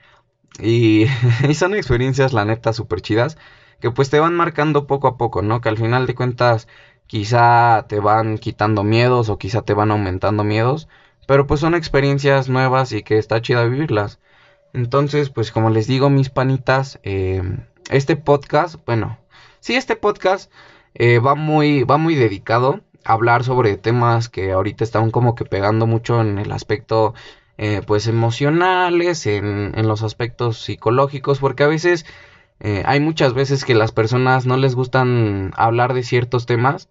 Y, 0.60 1.06
son 1.54 1.74
experiencias, 1.74 2.34
la 2.34 2.44
neta, 2.44 2.74
súper 2.74 3.00
chidas. 3.00 3.38
Que 3.80 3.90
pues 3.90 4.10
te 4.10 4.20
van 4.20 4.34
marcando 4.36 4.86
poco 4.86 5.08
a 5.08 5.16
poco, 5.16 5.40
¿no? 5.40 5.62
Que 5.62 5.70
al 5.70 5.78
final 5.78 6.06
de 6.06 6.14
cuentas 6.14 6.68
quizá 7.06 7.86
te 7.88 7.98
van 7.98 8.36
quitando 8.36 8.84
miedos 8.84 9.30
o 9.30 9.38
quizá 9.38 9.62
te 9.62 9.72
van 9.72 9.90
aumentando 9.90 10.44
miedos, 10.44 10.86
pero 11.26 11.46
pues 11.46 11.60
son 11.60 11.74
experiencias 11.74 12.50
nuevas 12.50 12.92
y 12.92 13.02
que 13.02 13.16
está 13.16 13.40
chida 13.40 13.64
vivirlas. 13.64 14.20
Entonces, 14.74 15.30
pues 15.30 15.52
como 15.52 15.70
les 15.70 15.86
digo, 15.86 16.10
mis 16.10 16.30
panitas, 16.30 16.98
eh, 17.04 17.42
este 17.90 18.16
podcast, 18.16 18.76
bueno, 18.84 19.18
sí, 19.60 19.74
este 19.76 19.96
podcast 19.96 20.52
eh, 20.94 21.20
va, 21.20 21.34
muy, 21.34 21.84
va 21.84 21.96
muy 21.96 22.14
dedicado 22.16 22.80
a 23.04 23.12
hablar 23.12 23.44
sobre 23.44 23.76
temas 23.76 24.28
que 24.28 24.52
ahorita 24.52 24.84
están 24.84 25.10
como 25.10 25.34
que 25.34 25.44
pegando 25.44 25.86
mucho 25.86 26.20
en 26.20 26.38
el 26.38 26.52
aspecto, 26.52 27.14
eh, 27.56 27.82
pues 27.86 28.08
emocionales, 28.08 29.26
en, 29.26 29.72
en, 29.76 29.88
los 29.88 30.02
aspectos 30.02 30.58
psicológicos, 30.58 31.38
porque 31.38 31.62
a 31.62 31.68
veces 31.68 32.04
eh, 32.60 32.82
hay 32.86 33.00
muchas 33.00 33.34
veces 33.34 33.64
que 33.64 33.74
las 33.74 33.92
personas 33.92 34.46
no 34.46 34.56
les 34.56 34.74
gustan 34.74 35.52
hablar 35.56 35.94
de 35.94 36.02
ciertos 36.02 36.46
temas 36.46 36.88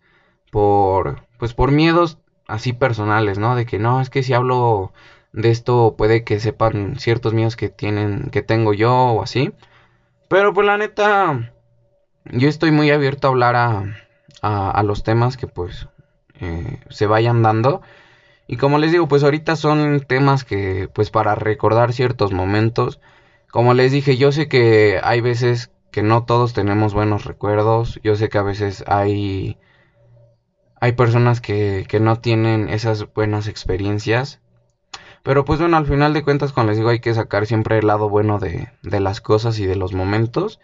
por, 0.51 1.25
pues 1.37 1.53
por 1.53 1.71
miedos 1.71 2.17
así 2.47 2.73
personales, 2.73 3.39
¿no? 3.39 3.55
De 3.55 3.65
que 3.65 3.79
no, 3.79 3.99
es 4.01 4.09
que 4.09 4.23
si 4.23 4.33
hablo 4.33 4.93
de 5.33 5.49
esto 5.49 5.95
puede 5.97 6.23
que 6.23 6.39
sepan 6.39 6.95
ciertos 6.97 7.33
miedos 7.33 7.55
que 7.55 7.69
tienen, 7.69 8.29
que 8.31 8.41
tengo 8.41 8.73
yo 8.73 8.93
o 8.93 9.23
así. 9.23 9.51
Pero 10.29 10.53
pues 10.53 10.65
la 10.65 10.77
neta, 10.77 11.51
yo 12.25 12.47
estoy 12.47 12.71
muy 12.71 12.89
abierto 12.91 13.27
a 13.27 13.31
hablar 13.31 13.55
a, 13.55 13.83
a, 14.41 14.83
los 14.83 15.03
temas 15.03 15.37
que 15.37 15.47
pues 15.47 15.87
eh, 16.39 16.79
se 16.89 17.07
vayan 17.07 17.41
dando. 17.41 17.81
Y 18.47 18.57
como 18.57 18.77
les 18.77 18.91
digo, 18.91 19.07
pues 19.07 19.23
ahorita 19.23 19.55
son 19.55 20.01
temas 20.01 20.43
que 20.43 20.89
pues 20.93 21.09
para 21.09 21.35
recordar 21.35 21.93
ciertos 21.93 22.31
momentos 22.31 22.99
como 23.53 23.75
les 23.75 23.91
dije, 23.91 24.17
yo 24.17 24.31
sé 24.31 24.47
que 24.47 24.99
hay 25.03 25.21
veces 25.21 25.69
que 25.91 26.01
no 26.01 26.25
todos 26.25 26.53
tenemos 26.53 26.95
buenos 26.95 27.25
recuerdos. 27.25 27.99
Yo 28.03 28.15
sé 28.15 28.27
que 28.27 28.39
a 28.39 28.41
veces 28.41 28.83
hay, 28.87 29.59
hay 30.81 30.93
personas 30.93 31.39
que, 31.39 31.85
que 31.87 31.99
no 31.99 32.15
tienen 32.19 32.67
esas 32.67 33.13
buenas 33.13 33.47
experiencias. 33.47 34.41
Pero 35.23 35.45
pues 35.45 35.59
bueno, 35.59 35.77
al 35.77 35.85
final 35.87 36.13
de 36.13 36.23
cuentas, 36.23 36.53
como 36.53 36.67
les 36.67 36.77
digo, 36.77 36.89
hay 36.89 36.99
que 36.99 37.13
sacar 37.13 37.45
siempre 37.45 37.79
el 37.79 37.87
lado 37.87 38.09
bueno 38.09 38.39
de, 38.39 38.69
de 38.83 38.99
las 38.99 39.21
cosas 39.21 39.59
y 39.59 39.65
de 39.65 39.75
los 39.75 39.93
momentos. 39.93 40.59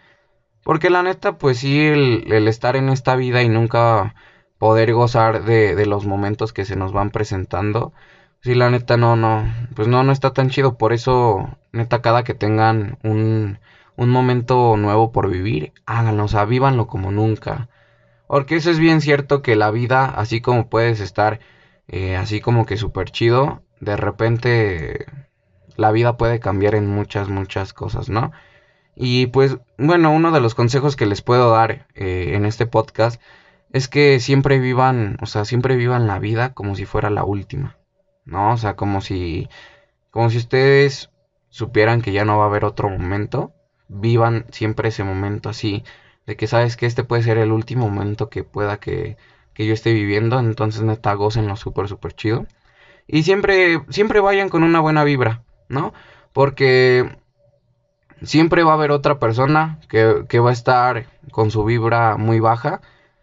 Porque 0.64 0.90
la 0.90 1.02
neta, 1.02 1.38
pues 1.38 1.58
sí, 1.58 1.80
el, 1.80 2.48
estar 2.48 2.76
en 2.76 2.90
esta 2.90 3.16
vida 3.16 3.42
y 3.42 3.48
nunca 3.48 4.14
poder 4.58 4.92
gozar 4.92 5.44
de, 5.44 5.74
de, 5.74 5.86
los 5.86 6.06
momentos 6.06 6.52
que 6.52 6.66
se 6.66 6.76
nos 6.76 6.92
van 6.92 7.10
presentando, 7.10 7.94
Sí, 8.42 8.54
la 8.54 8.70
neta 8.70 8.96
no, 8.96 9.16
no, 9.16 9.44
pues 9.74 9.86
no, 9.88 10.02
no 10.02 10.12
está 10.12 10.32
tan 10.32 10.48
chido. 10.50 10.78
Por 10.78 10.92
eso, 10.94 11.58
neta, 11.72 12.00
cada 12.00 12.24
que 12.24 12.32
tengan 12.34 12.98
un, 13.02 13.58
un 13.96 14.08
momento 14.10 14.76
nuevo 14.78 15.12
por 15.12 15.30
vivir, 15.30 15.72
háganlo, 15.86 16.24
o 16.24 16.28
sea, 16.28 16.46
vívanlo 16.46 16.86
como 16.86 17.10
nunca. 17.12 17.68
Porque 18.26 18.56
eso 18.56 18.70
es 18.70 18.78
bien 18.78 19.00
cierto 19.02 19.42
que 19.42 19.56
la 19.56 19.70
vida, 19.70 20.06
así 20.06 20.40
como 20.40 20.70
puedes 20.70 21.00
estar 21.00 21.40
eh, 21.88 22.16
así 22.16 22.40
como 22.40 22.66
que 22.66 22.76
súper 22.76 23.10
chido, 23.10 23.62
de 23.80 23.96
repente 23.96 25.06
la 25.76 25.90
vida 25.92 26.16
puede 26.16 26.40
cambiar 26.40 26.74
en 26.74 26.86
muchas, 26.86 27.28
muchas 27.28 27.72
cosas, 27.72 28.08
¿no? 28.08 28.32
Y 28.96 29.26
pues, 29.28 29.58
bueno, 29.78 30.12
uno 30.12 30.32
de 30.32 30.40
los 30.40 30.54
consejos 30.54 30.96
que 30.96 31.06
les 31.06 31.22
puedo 31.22 31.50
dar 31.50 31.86
eh, 31.94 32.32
en 32.34 32.44
este 32.44 32.66
podcast 32.66 33.20
es 33.72 33.88
que 33.88 34.20
siempre 34.20 34.58
vivan, 34.58 35.16
o 35.22 35.26
sea, 35.26 35.44
siempre 35.44 35.76
vivan 35.76 36.06
la 36.06 36.18
vida 36.18 36.54
como 36.54 36.74
si 36.74 36.84
fuera 36.86 37.10
la 37.10 37.24
última. 37.24 37.78
¿no? 38.24 38.52
O 38.52 38.56
sea, 38.56 38.76
como 38.76 39.00
si, 39.00 39.48
como 40.10 40.30
si 40.30 40.38
ustedes 40.38 41.10
supieran 41.50 42.02
que 42.02 42.12
ya 42.12 42.24
no 42.24 42.38
va 42.38 42.44
a 42.44 42.46
haber 42.48 42.64
otro 42.64 42.88
momento, 42.88 43.52
vivan 43.88 44.46
siempre 44.50 44.88
ese 44.88 45.04
momento 45.04 45.48
así, 45.48 45.84
de 46.26 46.36
que 46.36 46.46
sabes 46.46 46.76
que 46.76 46.86
este 46.86 47.04
puede 47.04 47.22
ser 47.22 47.38
el 47.38 47.52
último 47.52 47.88
momento 47.88 48.30
que 48.30 48.44
pueda 48.44 48.78
que, 48.78 49.16
que 49.54 49.66
yo 49.66 49.74
esté 49.74 49.92
viviendo, 49.92 50.38
entonces 50.38 50.82
neta 50.82 51.14
lo 51.14 51.56
súper, 51.56 51.88
súper 51.88 52.12
chido. 52.14 52.46
Y 53.12 53.24
siempre, 53.24 53.82
siempre 53.88 54.20
vayan 54.20 54.48
con 54.48 54.62
una 54.62 54.78
buena 54.78 55.02
vibra, 55.02 55.42
¿no? 55.68 55.92
Porque 56.32 57.10
siempre 58.22 58.62
va 58.62 58.72
a 58.72 58.74
haber 58.74 58.92
otra 58.92 59.18
persona 59.18 59.80
que, 59.88 60.24
que 60.28 60.38
va 60.38 60.50
a 60.50 60.52
estar 60.52 61.06
con 61.32 61.50
su 61.50 61.64
vibra 61.64 62.16
muy 62.16 62.38
baja. 62.38 62.80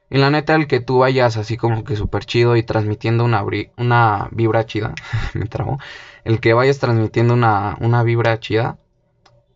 Y 0.10 0.18
la 0.18 0.30
neta, 0.30 0.56
el 0.56 0.68
que 0.68 0.82
tú 0.82 1.00
vayas 1.00 1.38
así 1.38 1.56
como 1.56 1.86
que 1.86 1.96
súper 1.96 2.26
chido 2.26 2.58
y 2.58 2.64
transmitiendo 2.64 3.24
una, 3.24 3.44
una 3.78 4.28
vibra 4.32 4.66
chida, 4.66 4.94
me 5.34 5.46
trabo, 5.46 5.80
el 6.26 6.42
que 6.42 6.54
vayas 6.54 6.80
transmitiendo 6.80 7.34
una, 7.34 7.78
una 7.80 8.04
vibra 8.04 8.40
chida, 8.40 8.78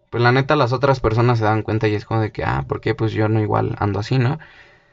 pues 0.10 0.24
la 0.24 0.32
neta 0.32 0.56
las 0.56 0.72
otras 0.72 1.02
personas 1.02 1.40
se 1.40 1.46
dan 1.46 1.64
cuenta 1.64 1.90
y 1.90 1.96
es 1.96 2.06
como 2.06 2.22
de 2.22 2.32
que, 2.32 2.44
ah, 2.46 2.64
¿por 2.68 2.80
qué? 2.80 2.96
Pues 2.96 3.12
yo 3.12 3.28
no 3.28 3.42
igual 3.42 3.76
ando 3.80 4.00
así, 4.00 4.18
¿no? 4.18 4.40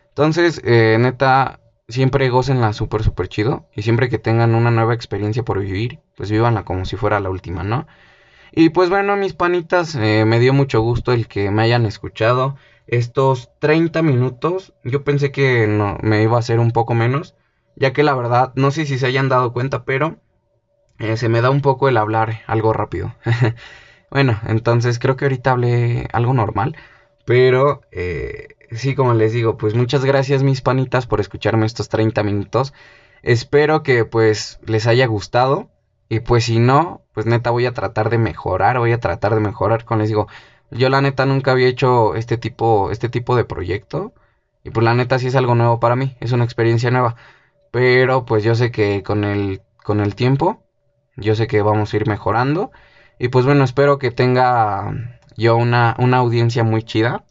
Entonces, 0.09 0.61
eh, 0.64 0.96
neta, 0.98 1.61
siempre 1.88 2.31
la 2.31 2.72
súper, 2.72 3.03
súper 3.03 3.29
chido. 3.29 3.66
Y 3.74 3.83
siempre 3.83 4.09
que 4.09 4.18
tengan 4.18 4.55
una 4.55 4.70
nueva 4.70 4.94
experiencia 4.94 5.42
por 5.42 5.61
vivir, 5.61 6.01
pues 6.16 6.31
vívanla 6.31 6.64
como 6.64 6.85
si 6.85 6.96
fuera 6.96 7.20
la 7.20 7.31
última, 7.31 7.64
¿no? 7.64 7.87
Y 8.53 8.70
pues 8.70 8.90
bueno, 8.90 9.16
mis 9.16 9.35
panitas, 9.35 9.94
eh, 9.94 10.24
me 10.27 10.40
dio 10.40 10.53
mucho 10.53 10.81
gusto 10.81 11.12
el 11.12 11.29
que 11.29 11.51
me 11.51 11.62
hayan 11.62 11.87
escuchado 11.87 12.57
estos 12.87 13.51
30 13.61 14.03
minutos. 14.03 14.74
Yo 14.85 15.05
pensé 15.05 15.33
que 15.33 15.66
no, 15.66 15.98
me 16.03 16.22
iba 16.22 16.37
a 16.37 16.40
hacer 16.40 16.59
un 16.59 16.72
poco 16.72 16.94
menos, 16.94 17.35
ya 17.77 17.92
que 17.92 18.03
la 18.03 18.14
verdad, 18.14 18.53
no 18.57 18.70
sé 18.70 18.87
si 18.87 18.98
se 18.98 19.07
hayan 19.07 19.29
dado 19.29 19.53
cuenta, 19.53 19.85
pero 19.85 20.18
eh, 20.98 21.16
se 21.16 21.29
me 21.29 21.40
da 21.42 21.51
un 21.51 21.61
poco 21.62 21.88
el 21.88 21.96
hablar 21.96 22.42
algo 22.46 22.72
rápido. 22.72 23.14
bueno, 24.11 24.40
entonces 24.46 24.98
creo 24.98 25.16
que 25.16 25.27
ahorita 25.27 25.53
hablé 25.53 26.09
algo 26.12 26.33
normal, 26.35 26.77
pero 27.24 27.83
eh, 27.92 28.48
sí, 28.70 28.94
como 28.94 29.14
les 29.14 29.33
digo, 29.33 29.57
pues 29.57 29.74
muchas 29.74 30.04
gracias 30.04 30.42
mis 30.42 30.61
panitas 30.61 31.07
por 31.07 31.20
escucharme 31.20 31.66
estos 31.66 31.88
30 31.88 32.22
minutos. 32.22 32.72
Espero 33.22 33.83
que 33.83 34.04
pues 34.04 34.61
les 34.64 34.87
haya 34.87 35.07
gustado. 35.07 35.70
Y 36.09 36.20
pues 36.20 36.44
si 36.44 36.59
no, 36.59 37.02
pues 37.12 37.26
neta 37.26 37.50
voy 37.50 37.66
a 37.66 37.74
tratar 37.74 38.09
de 38.11 38.18
mejorar, 38.18 38.78
voy 38.78 38.92
a 38.92 39.00
tratar 39.00 39.35
de 39.35 39.40
mejorar. 39.40 39.85
Como 39.85 40.00
les 40.00 40.09
digo, 40.09 40.26
yo 40.70 40.88
la 40.88 41.00
neta 41.00 41.26
nunca 41.26 41.52
había 41.52 41.68
hecho 41.68 42.14
este 42.14 42.38
tipo, 42.38 42.90
este 42.90 43.09
tipo 43.09 43.37
de 43.37 43.44
proyecto. 43.44 44.12
Y 44.64 44.70
pues 44.70 44.85
la 44.85 44.94
neta 44.94 45.18
sí 45.18 45.28
es 45.28 45.37
algo 45.37 45.54
nuevo 45.54 45.81
para 45.81 45.96
mí, 45.96 46.16
es 46.20 46.33
una 46.33 46.44
experiencia 46.44 46.90
nueva. 46.90 47.16
Pero 47.70 48.24
pues 48.24 48.44
yo 48.44 48.54
sé 48.54 48.70
que 48.70 49.02
con 49.02 49.24
el, 49.24 49.62
con 49.85 50.00
el 50.00 50.14
tiempo, 50.14 50.62
yo 51.16 51.35
sé 51.35 51.46
que 51.46 51.62
vamos 51.62 51.92
a 51.92 51.96
ir 51.96 52.07
mejorando. 52.09 52.70
Y 53.18 53.28
pues 53.28 53.44
bueno, 53.44 53.64
espero 53.64 53.98
que 53.98 54.11
tenga 54.11 55.18
yo 55.37 55.57
una, 55.57 55.96
una 55.98 56.18
audiencia 56.18 56.64
muy 56.64 56.83
chida. 56.83 57.24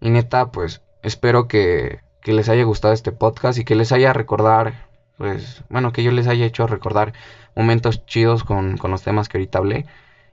Y 0.00 0.10
neta, 0.10 0.50
pues 0.50 0.82
espero 1.02 1.48
que, 1.48 2.00
que 2.22 2.32
les 2.32 2.48
haya 2.48 2.64
gustado 2.64 2.94
este 2.94 3.12
podcast 3.12 3.58
y 3.58 3.64
que 3.64 3.74
les 3.74 3.92
haya 3.92 4.12
recordar, 4.12 4.88
pues 5.18 5.64
bueno, 5.68 5.92
que 5.92 6.02
yo 6.02 6.10
les 6.10 6.26
haya 6.26 6.46
hecho 6.46 6.66
recordar 6.66 7.12
momentos 7.54 8.06
chidos 8.06 8.44
con, 8.44 8.76
con 8.76 8.90
los 8.90 9.02
temas 9.02 9.28
que 9.28 9.38
ahorita 9.38 9.58
hablé. 9.58 9.86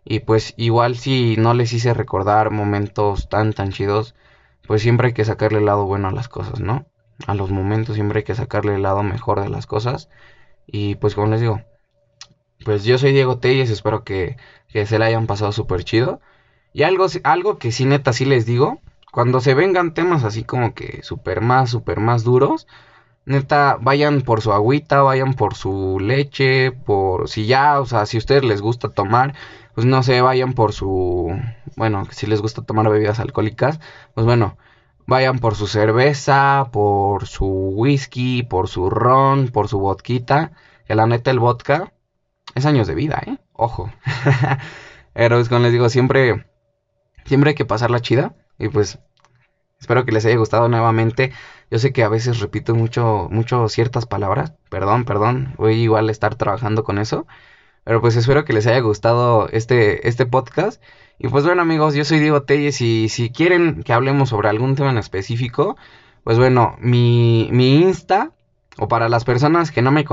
Y 0.04 0.20
pues 0.22 0.54
igual 0.58 0.98
si 0.98 1.36
no 1.38 1.54
les 1.54 1.74
hice 1.74 1.94
recordar 1.94 2.50
momentos 2.52 3.28
tan 3.30 3.54
tan 3.54 3.72
chidos, 3.72 4.16
pues 4.66 4.82
siempre 4.82 5.08
hay 5.08 5.14
que 5.14 5.26
sacarle 5.26 5.60
el 5.60 5.66
lado 5.66 5.86
bueno 5.86 6.08
a 6.08 6.12
las 6.12 6.30
cosas, 6.30 6.60
¿no? 6.62 6.86
A 7.26 7.34
los 7.36 7.52
momentos 7.52 7.96
siempre 7.96 8.20
hay 8.20 8.24
que 8.24 8.36
sacarle 8.36 8.76
el 8.76 8.84
lado 8.84 9.04
mejor 9.04 9.42
de 9.42 9.50
las 9.50 9.66
cosas. 9.66 10.10
Y 10.66 10.96
pues 10.96 11.16
como 11.16 11.28
les 11.28 11.42
digo, 11.42 11.62
pues 12.64 12.84
yo 12.84 12.98
soy 12.98 13.12
Diego 13.12 13.40
Telles, 13.40 13.70
espero 13.70 14.04
que, 14.04 14.38
que 14.68 14.86
se 14.86 15.00
le 15.00 15.06
hayan 15.06 15.28
pasado 15.28 15.52
súper 15.52 15.84
chido. 15.84 16.22
Y 16.74 16.84
algo, 16.84 17.08
algo 17.24 17.58
que 17.58 17.72
sí 17.72 17.86
neta 17.86 18.14
sí 18.14 18.26
les 18.26 18.46
digo, 18.46 18.82
cuando 19.12 19.42
se 19.42 19.54
vengan 19.54 19.94
temas 19.94 20.24
así 20.24 20.44
como 20.44 20.74
que 20.74 21.02
súper 21.04 21.42
más, 21.42 21.70
súper 21.70 22.00
más 22.00 22.24
duros, 22.24 22.68
neta, 23.26 23.78
vayan 23.82 24.22
por 24.22 24.42
su 24.42 24.54
agüita, 24.54 25.02
vayan 25.02 25.34
por 25.34 25.56
su 25.56 26.00
leche, 26.00 26.72
por 26.72 27.30
si 27.30 27.46
ya, 27.46 27.80
o 27.82 27.86
sea, 27.86 28.06
si 28.06 28.18
a 28.18 28.20
ustedes 28.20 28.44
les 28.44 28.62
gusta 28.62 28.90
tomar, 28.90 29.34
pues 29.76 29.86
no 29.86 30.02
sé, 30.04 30.22
vayan 30.22 30.54
por 30.54 30.74
su, 30.74 31.38
bueno, 31.76 32.06
si 32.12 32.28
les 32.28 32.42
gusta 32.42 32.64
tomar 32.64 32.90
bebidas 32.90 33.20
alcohólicas, 33.20 33.80
pues 34.14 34.26
bueno, 34.26 34.58
vayan 35.08 35.40
por 35.40 35.56
su 35.56 35.68
cerveza, 35.68 36.70
por 36.72 37.28
su 37.28 37.46
whisky, 37.46 38.44
por 38.44 38.68
su 38.70 38.90
ron, 38.90 39.50
por 39.50 39.68
su 39.68 39.80
vodka, 39.80 40.52
que 40.86 40.96
la 40.96 41.06
neta 41.06 41.32
el 41.32 41.40
vodka 41.40 41.94
es 42.56 42.66
años 42.66 42.88
de 42.88 42.96
vida, 42.96 43.22
¿eh? 43.26 43.38
Ojo. 43.54 43.92
Pero 45.14 45.40
es 45.40 45.50
como 45.50 45.62
les 45.62 45.72
digo, 45.72 45.90
siempre, 45.90 46.46
siempre 47.26 47.50
hay 47.50 47.56
que 47.56 47.66
pasar 47.66 47.92
la 47.92 48.00
chida 48.00 48.36
y 48.60 48.70
pues 48.70 49.00
espero 49.80 50.06
que 50.06 50.12
les 50.12 50.26
haya 50.26 50.38
gustado 50.38 50.68
nuevamente. 50.70 51.32
Yo 51.70 51.80
sé 51.80 51.94
que 51.94 52.04
a 52.04 52.10
veces 52.10 52.40
repito 52.40 52.76
mucho, 52.76 53.28
mucho 53.32 53.68
ciertas 53.70 54.06
palabras. 54.06 54.54
Perdón, 54.70 55.06
perdón. 55.06 55.54
Voy 55.58 55.76
igual 55.76 56.10
a 56.10 56.12
estar 56.12 56.36
trabajando 56.36 56.84
con 56.84 56.98
eso. 56.98 57.28
Pero 57.84 58.02
pues 58.02 58.16
espero 58.16 58.44
que 58.46 58.54
les 58.54 58.68
haya 58.68 58.80
gustado 58.80 59.48
este, 59.50 60.08
este 60.08 60.26
podcast. 60.26 60.82
Y 61.20 61.30
pues 61.30 61.46
bueno 61.46 61.62
amigos, 61.62 61.96
yo 61.96 62.04
soy 62.06 62.20
Diego 62.20 62.44
Telles 62.44 62.82
y 62.82 63.10
si 63.10 63.30
quieren 63.32 63.84
que 63.84 63.94
hablemos 63.94 64.30
sobre 64.30 64.50
algún 64.50 64.76
tema 64.76 64.92
en 64.92 64.98
específico, 64.98 65.78
pues 66.24 66.38
bueno, 66.38 66.76
mi, 66.80 67.50
mi 67.52 67.78
Insta, 67.78 68.34
o 68.78 68.88
para 68.88 69.10
las 69.10 69.24
personas 69.24 69.72
que 69.72 69.82
no 69.82 69.92
me, 69.92 70.06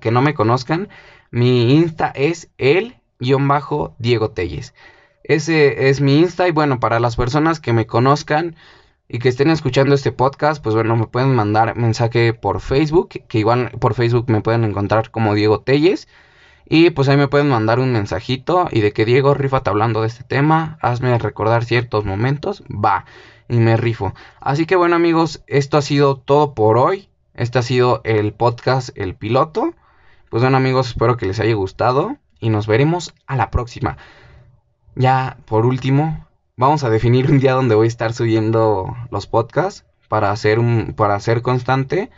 que 0.00 0.10
no 0.10 0.22
me 0.22 0.34
conozcan, 0.34 0.88
mi 1.30 1.74
Insta 1.74 2.12
es 2.14 2.48
el-Diego 2.58 4.30
Telles. 4.30 4.72
Ese 5.30 5.88
es 5.88 6.00
mi 6.00 6.18
Insta 6.18 6.48
y 6.48 6.50
bueno, 6.50 6.80
para 6.80 6.98
las 6.98 7.14
personas 7.14 7.60
que 7.60 7.72
me 7.72 7.86
conozcan, 7.86 8.56
y 9.06 9.20
que 9.20 9.28
estén 9.28 9.48
escuchando 9.50 9.94
este 9.94 10.10
podcast, 10.10 10.60
pues 10.60 10.74
bueno, 10.74 10.96
me 10.96 11.06
pueden 11.06 11.36
mandar 11.36 11.76
mensaje 11.76 12.34
por 12.34 12.60
Facebook, 12.60 13.10
que 13.28 13.38
igual 13.38 13.70
por 13.78 13.94
Facebook 13.94 14.28
me 14.28 14.40
pueden 14.40 14.64
encontrar 14.64 15.12
como 15.12 15.34
Diego 15.34 15.60
Telles. 15.60 16.08
Y 16.64 16.90
pues 16.90 17.08
ahí 17.08 17.16
me 17.16 17.28
pueden 17.28 17.48
mandar 17.48 17.78
un 17.78 17.92
mensajito 17.92 18.66
y 18.72 18.80
de 18.80 18.92
que 18.92 19.04
Diego, 19.04 19.34
rifate 19.34 19.70
hablando 19.70 20.00
de 20.00 20.08
este 20.08 20.24
tema, 20.24 20.78
hazme 20.82 21.16
recordar 21.16 21.64
ciertos 21.64 22.04
momentos, 22.04 22.64
va, 22.68 23.04
y 23.48 23.58
me 23.58 23.76
rifo. 23.76 24.14
Así 24.40 24.66
que 24.66 24.74
bueno 24.74 24.96
amigos, 24.96 25.44
esto 25.46 25.76
ha 25.76 25.82
sido 25.82 26.16
todo 26.16 26.54
por 26.54 26.76
hoy. 26.76 27.08
Este 27.34 27.60
ha 27.60 27.62
sido 27.62 28.00
el 28.02 28.32
podcast 28.32 28.90
El 28.96 29.14
Piloto. 29.14 29.74
Pues 30.28 30.42
bueno 30.42 30.56
amigos, 30.56 30.88
espero 30.88 31.16
que 31.16 31.26
les 31.26 31.38
haya 31.38 31.54
gustado 31.54 32.16
y 32.40 32.50
nos 32.50 32.66
veremos 32.66 33.14
a 33.28 33.36
la 33.36 33.52
próxima. 33.52 33.96
Ya 34.94 35.38
por 35.46 35.66
último, 35.66 36.26
vamos 36.56 36.84
a 36.84 36.90
definir 36.90 37.30
un 37.30 37.38
día 37.38 37.52
donde 37.52 37.74
voy 37.74 37.86
a 37.86 37.88
estar 37.88 38.12
subiendo 38.12 38.96
los 39.10 39.26
podcasts 39.26 39.84
para 40.08 40.30
hacer 40.30 40.58
un 40.58 40.94
para 40.94 41.18
ser 41.20 41.42
constante 41.42 42.10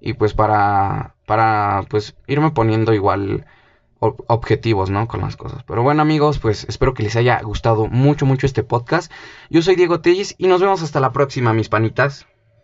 y 0.00 0.14
pues 0.14 0.34
para 0.34 1.14
para 1.26 1.84
pues 1.88 2.14
irme 2.26 2.50
poniendo 2.52 2.94
igual 2.94 3.46
objetivos, 4.00 4.90
¿no? 4.90 5.06
Con 5.06 5.20
las 5.20 5.36
cosas. 5.36 5.62
Pero 5.62 5.82
bueno, 5.82 6.02
amigos, 6.02 6.38
pues 6.40 6.64
espero 6.68 6.92
que 6.92 7.04
les 7.04 7.14
haya 7.14 7.40
gustado 7.42 7.86
mucho, 7.86 8.26
mucho 8.26 8.46
este 8.46 8.64
podcast. 8.64 9.12
Yo 9.48 9.62
soy 9.62 9.76
Diego 9.76 10.00
Tellis 10.00 10.34
y 10.38 10.48
nos 10.48 10.60
vemos 10.60 10.82
hasta 10.82 10.98
la 10.98 11.12
próxima, 11.12 11.52
mis 11.52 11.68
panitas. 11.68 12.26